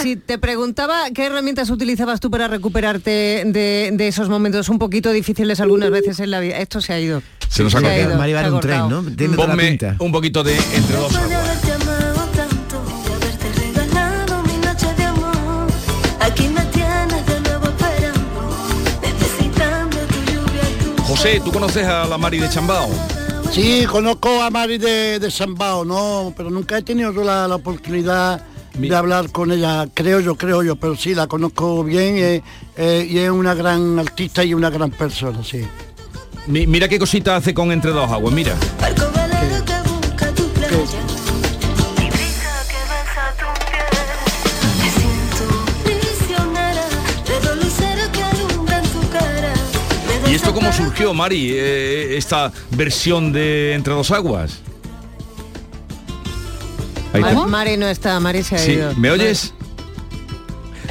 [0.01, 3.09] si preguntaba qué herramientas utilizabas tú para recuperarte
[3.47, 6.57] de, de esos momentos un poquito difíciles algunas veces en la vida.
[6.59, 7.23] Esto se ha ido.
[7.49, 8.89] Se nos ha Se ha ido, va en ha un tren.
[8.89, 9.01] ¿no?
[9.03, 9.95] Tiene toda la Ponme pinta.
[9.99, 11.11] un poquito de entre dos
[21.07, 22.89] José, ¿tú conoces a la Mari de Chambao?
[23.51, 27.55] Sí, conozco a Mari de, de Sambao, no, pero nunca he tenido yo la, la
[27.55, 28.43] oportunidad
[28.77, 32.43] de hablar con ella, creo yo, creo yo, pero sí, la conozco bien eh,
[32.75, 35.61] eh, y es una gran artista y una gran persona, sí.
[36.47, 38.53] Mi- mira qué cosita hace con Entre dos aguas, mira.
[50.55, 54.59] Cómo surgió, Mari, eh, esta versión de Entre dos aguas?
[57.47, 58.93] Mari no está, Mari se ha Sí, ido.
[58.95, 59.53] ¿me oyes?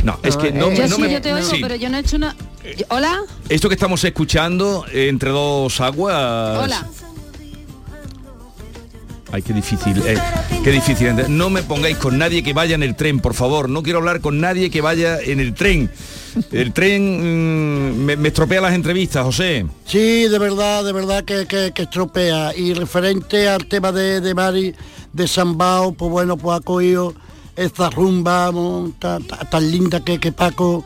[0.02, 1.10] No, es que no, yo no sí, me...
[1.12, 1.58] yo te oigo, sí.
[1.62, 2.36] pero yo no he hecho una...
[2.78, 3.22] yo- ¿Hola?
[3.48, 6.58] Esto que estamos escuchando, eh, Entre dos aguas...
[6.62, 6.86] Hola.
[9.32, 10.16] Ay, qué difícil, eh,
[10.62, 11.12] qué difícil.
[11.28, 13.68] No me pongáis con nadie que vaya en el tren, por favor.
[13.68, 15.90] No quiero hablar con nadie que vaya en el tren.
[16.52, 17.02] El tren
[17.92, 19.66] mm, me, me estropea las entrevistas, José.
[19.86, 22.56] Sí, de verdad, de verdad que, que, que estropea.
[22.56, 24.74] Y referente al tema de, de Mari
[25.12, 27.14] de Sambao, pues bueno, pues ha cogido
[27.56, 28.50] esta rumba
[28.98, 30.84] tan, tan- tan linda que, que Paco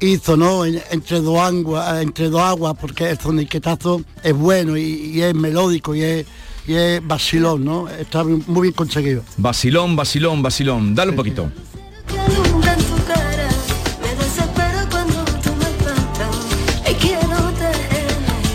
[0.00, 0.64] hizo, ¿no?
[0.66, 4.82] En- entre dos aguas, entre dos aguas, porque el soniquetazo es bueno y,
[5.14, 6.26] y es melódico y es,
[6.68, 7.88] y es vacilón, ¿no?
[7.88, 9.22] Está muy bien conseguido.
[9.38, 10.94] Vacilón, vacilón, vacilón.
[10.94, 11.50] Dale un poquito.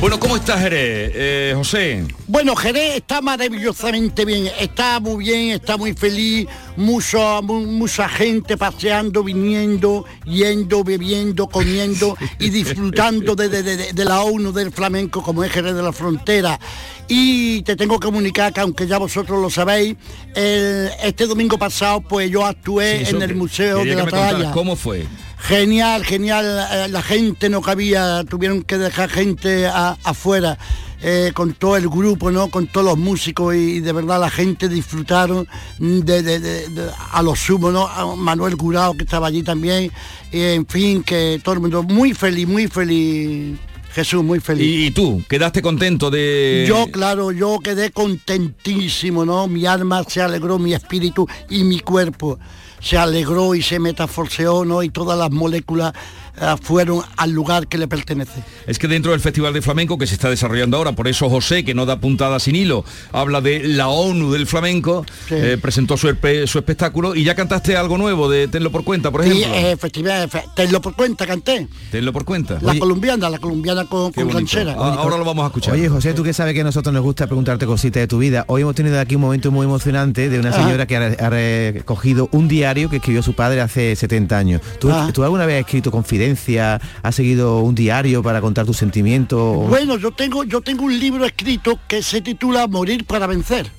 [0.01, 1.11] Bueno, ¿cómo estás, Jerez?
[1.13, 2.03] Eh, José.
[2.27, 8.57] Bueno, Jerez está maravillosamente bien, está muy bien, está muy feliz, mucho, mu- mucha gente
[8.57, 15.21] paseando, viniendo, yendo, bebiendo, comiendo y disfrutando de, de- de- de la ONU del flamenco
[15.21, 16.59] como es Jerez de la Frontera.
[17.07, 19.95] Y te tengo que comunicar que aunque ya vosotros lo sabéis,
[20.33, 24.51] el- este domingo pasado pues yo actué Sí, en el Museo de la Atalaya.
[24.51, 25.05] ¿Cómo fue?
[25.41, 26.45] Genial, genial.
[26.71, 30.57] eh, La gente no cabía, tuvieron que dejar gente a- afuera.
[31.03, 32.49] eh, con todo el grupo, ¿no?
[32.51, 35.47] Con todos los músicos y, de verdad la gente disfrutaron
[35.79, 37.87] de, de- de- de- a lo sumo, ¿no?
[37.87, 39.91] A Manuel Gurao que estaba allí también.
[40.31, 43.57] y, en fin, que todo el mundo muy feliz, muy feliz.
[43.95, 44.63] Jesús, muy feliz.
[44.63, 45.23] ¿Y, y tú?
[45.27, 46.65] ¿Quedaste contento de...?
[46.67, 49.47] Yo, claro, yo quedé contentísimo, ¿no?
[49.47, 52.37] Mi alma se alegró, mi espíritu y mi cuerpo
[52.81, 54.83] se alegró y se metaforseó, ¿no?
[54.83, 55.93] Y todas las moléculas
[56.61, 58.43] fueron al lugar que le pertenece.
[58.67, 61.63] Es que dentro del Festival de Flamenco que se está desarrollando ahora, por eso José,
[61.63, 66.07] que no da puntada sin hilo, habla de la ONU del flamenco, eh, presentó su,
[66.45, 69.53] su espectáculo y ya cantaste algo nuevo de Tenlo por cuenta, por Sí, ejemplo.
[69.55, 71.67] eh, efectivamente, tenlo por cuenta, canté.
[71.91, 72.57] Tenlo por cuenta.
[72.61, 74.75] La colombiana, la colombiana con, con ranchera.
[74.77, 75.73] Ah, ahora lo vamos a escuchar.
[75.73, 78.45] Oye, José, tú que sabes que a nosotros nos gusta preguntarte cositas de tu vida.
[78.47, 80.63] Hoy hemos tenido aquí un momento muy emocionante de una Ajá.
[80.63, 84.61] señora que ha, ha recogido un diario que escribió su padre hace 70 años.
[84.79, 85.11] ¿Tú, Ajá.
[85.11, 85.91] ¿tú alguna vez has escrito
[86.25, 86.79] confidencia?
[87.03, 89.67] ¿Has seguido un diario para contar tus sentimientos?
[89.67, 93.69] Bueno, yo tengo, yo tengo un libro escrito que se titula Morir para vencer.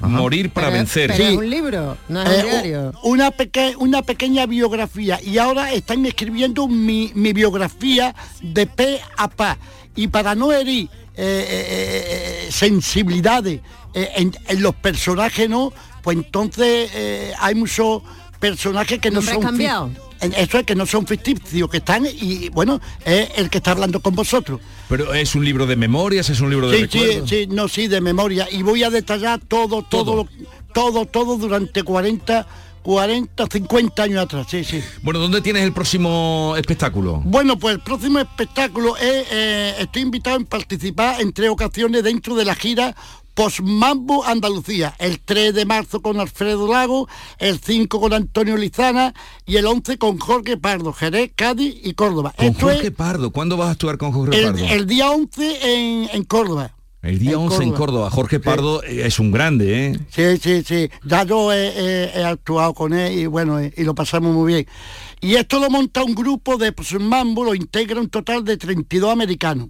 [0.00, 1.10] Morir para Pero- vencer.
[1.12, 1.32] pero Sí.
[1.32, 2.92] es un libro, no es Eh, un diario.
[3.02, 9.28] Una, peque- una pequeña biografía y ahora están escribiendo mi, mi biografía de pe a
[9.28, 9.58] pa.
[9.96, 13.60] Y para no herir eh, eh, eh, sensibilidades
[13.92, 15.70] eh, en, en los personajes, ¿no?
[16.02, 18.02] Pues entonces eh, hay muchos
[18.38, 19.60] personajes que no ¿Nombres son...
[19.60, 23.70] en- Eso es que no son ficticios, que están y bueno, es el que está
[23.72, 24.60] hablando con vosotros.
[24.88, 27.30] Pero es un libro de memorias, es un libro de Sí, sí, recuerdos.
[27.30, 28.48] sí, no, sí, de memoria.
[28.50, 30.26] Y voy a detallar todo, todo,
[30.74, 32.46] todo, todo durante 40,
[32.82, 34.82] 40, 50 años atrás, sí, sí.
[35.02, 37.22] Bueno, ¿dónde tienes el próximo espectáculo?
[37.24, 42.34] Bueno, pues el próximo espectáculo es, eh, estoy invitado en participar en tres ocasiones dentro
[42.34, 42.94] de la gira
[43.50, 49.14] Postmambo Andalucía, el 3 de marzo con Alfredo Lago, el 5 con Antonio Lizana
[49.46, 52.34] y el 11 con Jorge Pardo, Jerez, Cádiz y Córdoba.
[52.36, 53.30] Con Esto es Jorge Pardo.
[53.30, 54.66] ¿Cuándo vas a actuar con Jorge el, Pardo?
[54.66, 56.74] el día 11 en, en Córdoba.
[57.00, 58.10] El día en 11 en Córdoba.
[58.10, 59.98] Jorge Pardo eh, es un grande, ¿eh?
[60.10, 60.90] Sí, sí, sí.
[61.06, 64.66] Ya yo he, he- he actuado con él y bueno, y lo pasamos muy bien.
[65.22, 69.10] Y esto lo monta un grupo de pues, Mambo, lo integra un total de 32
[69.10, 69.68] americanos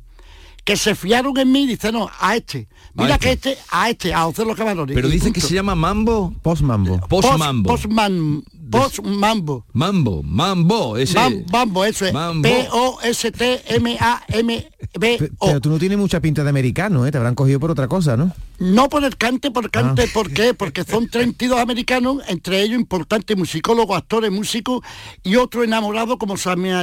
[0.64, 2.68] que se fiaron en mí y dicen, no, a este.
[2.94, 3.52] Mira A que este.
[3.52, 4.94] este, a este, a José los Camarones.
[4.94, 6.34] Pero dicen que se llama Mambo.
[6.42, 7.00] Post Mambo.
[7.08, 7.68] Post Mambo.
[7.70, 9.66] Post, man- post Mambo.
[9.72, 11.18] Mambo, Mambo, ese.
[11.18, 12.12] Mam- Mambo, eso es.
[12.12, 12.48] Mambo.
[12.48, 15.46] P-O-S-T-M-A-M-B-O.
[15.46, 17.10] Pero tú no tienes mucha pinta de americano, ¿eh?
[17.12, 18.32] Te habrán cogido por otra cosa, ¿no?
[18.58, 20.10] No por el cante, por cante, Ah.
[20.12, 20.54] ¿por qué?
[20.54, 24.82] Porque son 32 americanos, entre ellos importantes musicólogos, actores, músicos
[25.22, 26.36] y otro enamorado como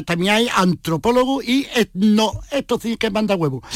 [0.05, 3.61] también, hay antropólogo y etno, esto sí que manda huevo.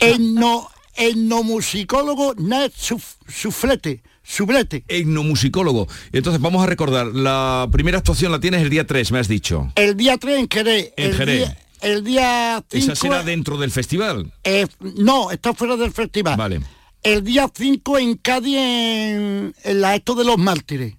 [0.00, 4.84] Etno, etnomusicólogo Ned Suf- Suflete, Sublete.
[4.88, 5.88] Etnomusicólogo.
[6.12, 9.72] Entonces vamos a recordar, la primera actuación la tienes el día 3, me has dicho.
[9.74, 10.92] El día 3 en Jerez.
[10.98, 11.38] En el Jerez.
[11.38, 12.92] Día, el día 5...
[12.92, 14.30] Esa será dentro del festival.
[14.44, 16.36] Eh, no, está fuera del festival.
[16.36, 16.60] Vale.
[17.02, 20.94] El día 5 en Cádiz, en, en la esto de los mártires.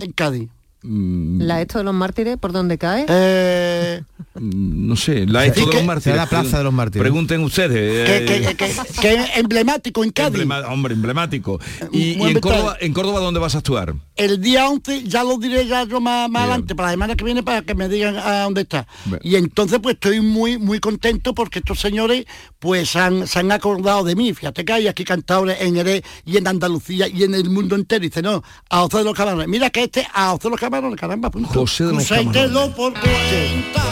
[0.00, 0.48] En Cádiz.
[0.82, 3.04] Mm, La esto de los mártires, ¿por dónde cae?
[3.08, 4.02] Eh,
[4.40, 6.16] No sé, la esto de los mártires.
[6.16, 7.02] la Plaza de los Mártires.
[7.02, 8.06] Pregunten ustedes.
[8.08, 10.40] que, eh, que- que- que es emblemático en Cádiz.
[10.42, 11.58] emblema- hombre, emblemático.
[11.92, 12.38] Y, en.
[12.40, 13.94] Córdoba, ¿En Córdoba dónde vas a actuar?
[14.14, 17.24] El día 11 ya lo diré ya yo más, más adelante, para la semana que
[17.24, 18.86] viene, para que me digan a dónde está.
[19.06, 19.20] Bien.
[19.24, 22.24] Y entonces pues estoy muy muy contento porque estos señores
[22.60, 24.32] pues han, se han acordado de mí.
[24.34, 28.04] Fíjate que hay aquí cantadores en Jerez y en Andalucía y en el mundo entero.
[28.04, 29.48] Y dice, no, a José de los Camarones.
[29.48, 31.48] Mira que este a José de los Camarones, caramba, punto.
[31.48, 32.74] José de Camarones.
[32.76, 33.86] por cuenta,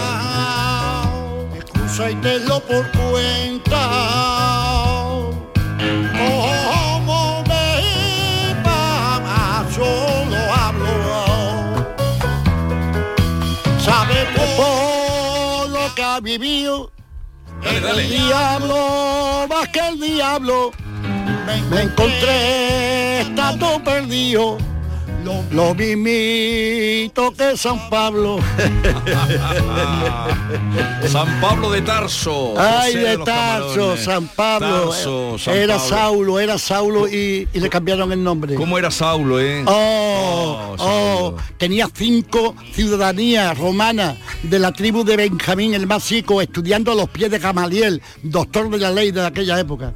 [1.57, 3.81] excúsatelo por cuenta.
[6.13, 11.87] Como me va, solo hablo.
[13.81, 16.93] Sabe por lo que ha vivido.
[17.65, 18.03] Dale, dale.
[18.05, 20.73] El diablo, más que el diablo.
[21.71, 24.59] Me encontré estando perdido.
[25.51, 28.39] Lo, mismito que San Pablo.
[31.09, 32.55] San Pablo de Tarso.
[32.57, 33.97] Ay, de Tarso.
[33.97, 34.91] San Pablo.
[34.91, 35.89] Tarso, San era Pablo.
[35.89, 38.55] Saulo, era Saulo y, y le cambiaron el nombre.
[38.55, 39.65] ¿Cómo era Saulo, eh?
[39.67, 46.41] Oh, Oh, oh, tenía cinco ciudadanías romanas de la tribu de Benjamín, el más chico,
[46.41, 49.95] estudiando a los pies de Gamaliel, doctor de la ley de aquella época.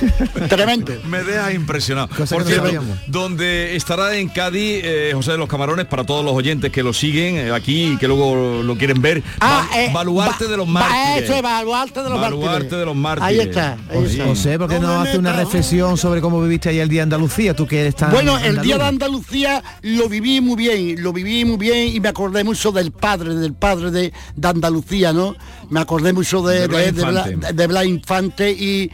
[0.48, 0.92] Tremendo.
[1.08, 2.08] Me deja impresionado.
[2.08, 6.24] Cosa Por no cierto, donde estará en Cádiz eh, José de los Camarones para todos
[6.24, 9.22] los oyentes que lo siguen eh, aquí y que luego lo quieren ver.
[9.40, 11.42] Ah, eh, Baluarte ba- de los mártires.
[11.42, 12.78] Baluarte de los Baluarte mártires.
[12.78, 13.28] de los mártires.
[13.28, 13.72] Ahí está.
[13.72, 14.12] ahí José.
[14.12, 14.24] está.
[14.26, 17.54] José, ¿por qué no hace una reflexión sobre cómo viviste ahí el día de Andalucía?
[17.54, 18.84] Tú que eres tan Bueno, el día de?
[18.84, 23.34] Andalucía lo viví muy bien, lo viví muy bien y me acordé mucho del padre,
[23.34, 25.36] del padre de, de Andalucía, ¿no?
[25.70, 27.52] Me acordé mucho de, De de- de Bla- Infante.
[27.52, 28.90] de Blas Infante y,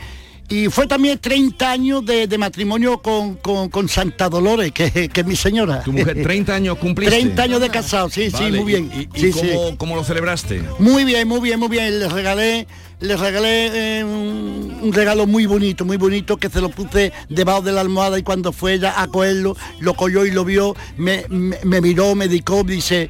[0.52, 5.20] y fue también 30 años de, de matrimonio con, con- con Santa Dolores, que, que
[5.22, 5.82] es mi señora.
[5.82, 7.14] Tu mujer, 30 años cumpliste.
[7.16, 8.90] 30 años de casado, sí, sí, Vale, muy bien.
[8.94, 9.74] ¿Y, y- y Sí, cómo, sí.
[9.78, 10.62] cómo lo celebraste?
[10.78, 11.98] Muy bien, muy bien, muy bien.
[11.98, 12.66] Les regalé,
[13.00, 17.62] les regalé eh, un, un regalo muy bonito, muy bonito, que se lo puse debajo
[17.62, 21.24] de la almohada y cuando fue ella a cogerlo, lo cogió y lo vio, me,
[21.28, 23.08] me- me miró, me dedicó, me dice,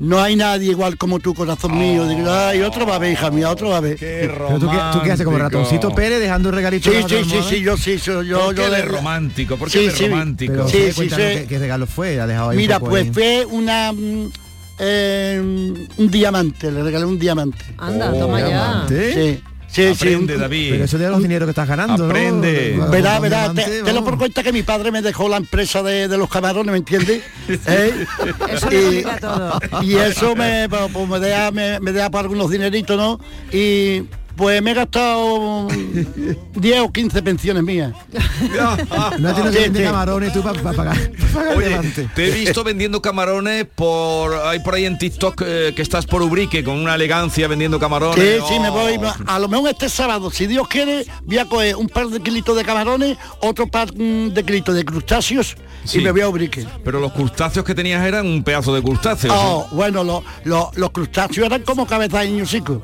[0.00, 2.06] no hay nadie igual como tú, corazón mío.
[2.06, 3.96] Digo, ay, otro va a ver, hija mía, otro va a ver.
[3.98, 7.38] Pero tú, qué, tú qué haces como ratoncito Pérez dejando un regalito Sí, sí, sí,
[7.48, 9.56] sí, yo sí, yo, yo, ¿Por qué yo de romántico?
[9.56, 10.08] ¿Por qué Sí, de sí.
[10.08, 10.52] romántico?
[10.52, 11.16] Pero Sí, sí, sí, sí.
[11.16, 13.12] Qué, qué regalo fue, ha dejado ahí un Mira, poco pues ahí.
[13.12, 14.30] fue una mm,
[14.78, 15.40] eh,
[15.96, 17.64] un diamante, le regalé un diamante.
[17.78, 18.46] Anda, toma ya.
[18.48, 19.42] ¿Diamante?
[19.76, 20.08] Sí, sí, sí.
[20.08, 20.70] Aprende, un- David.
[20.70, 22.10] Pero eso de los dineros que estás ganando, ¿no?
[22.10, 22.76] Aprende.
[22.78, 25.82] Con- Verá, verá, te, te lo por cuenta que mi padre me dejó la empresa
[25.82, 27.22] de, de los camarones, ¿me entiendes?
[27.66, 28.06] ¿Eh?
[28.50, 28.68] Eso
[29.20, 29.58] todo.
[29.82, 33.20] y eso me, pues, pues, me deja, me, me deja para algunos dineritos, ¿no?
[33.52, 34.02] Y
[34.36, 35.68] pues me he gastado
[36.54, 37.92] 10 o 15 pensiones mías.
[39.18, 40.74] No tienes que vender camarones tú para pagar,
[41.34, 45.72] pa pagar Oye, te he visto vendiendo camarones por hay por ahí en TikTok eh,
[45.74, 48.42] que estás por Ubrique con una elegancia vendiendo camarones.
[48.42, 48.72] Sí, sí, me Oh.
[48.72, 48.98] voy.
[49.26, 52.56] A lo mejor este sábado, si Dios quiere, voy a coger un par de kilitos
[52.56, 55.98] de camarones, otro par mm, de kilitos de crustáceos Sí.
[56.00, 56.66] y me voy a Ubrique.
[56.84, 59.32] Pero los crustáceos que tenías eran un pedazo de crustáceos.
[59.36, 62.82] Oh, bueno, lo- lo- los crustáceos eran como cabeza de niño chico.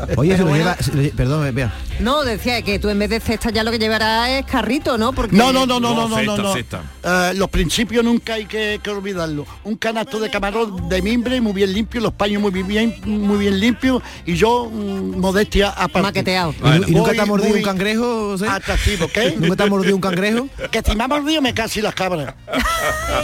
[0.16, 1.72] Oye, se lo lleva, se lo lle- perdón, vea.
[2.00, 5.12] No, decía que tú en vez de cesta ya lo que llevarás es carrito, ¿no?
[5.12, 6.52] Porque No, no, no, no, no, No, no, no, cesta, no.
[6.54, 7.30] cesta.
[7.30, 9.46] Eh, los principios nunca hay que, que olvidarlo.
[9.64, 13.58] Un canasto de camarón de mimbre muy bien limpio, los paños muy bien, muy bien
[13.58, 16.02] limpios y yo mm, modestia aparte.
[16.02, 16.54] Maqueteado.
[16.58, 18.46] ¿Y nu- ¿Y, nunca te ha Voy mordido muy un cangrejo, José?
[18.48, 19.34] Atractivo, ¿qué?
[19.38, 20.48] ¿Nunca te ha mordido un cangrejo?
[20.70, 22.34] Que si me ha mordido me casi las cabras.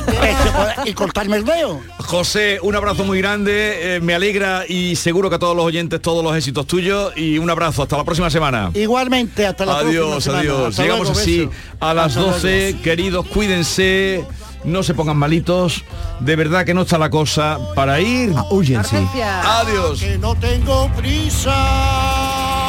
[0.09, 1.81] Eso, y cortarme el dedo.
[1.99, 6.01] José, un abrazo muy grande, eh, me alegra y seguro que a todos los oyentes
[6.01, 8.71] todos los éxitos tuyos y un abrazo, hasta la próxima semana.
[8.75, 10.41] Igualmente, hasta la próxima Adiós, semana.
[10.41, 10.77] adiós.
[10.79, 11.51] Llegamos luego, así beso.
[11.81, 12.35] a las Hasta luego.
[12.35, 14.25] 12, queridos, cuídense,
[14.65, 15.85] no se pongan malitos,
[16.21, 18.33] de verdad que no está la cosa para ir.
[18.51, 18.97] Huyen, sí.
[18.97, 19.59] Ah, Urgencia.
[19.61, 20.01] Adiós.
[20.01, 22.62] Que no tengo prisa.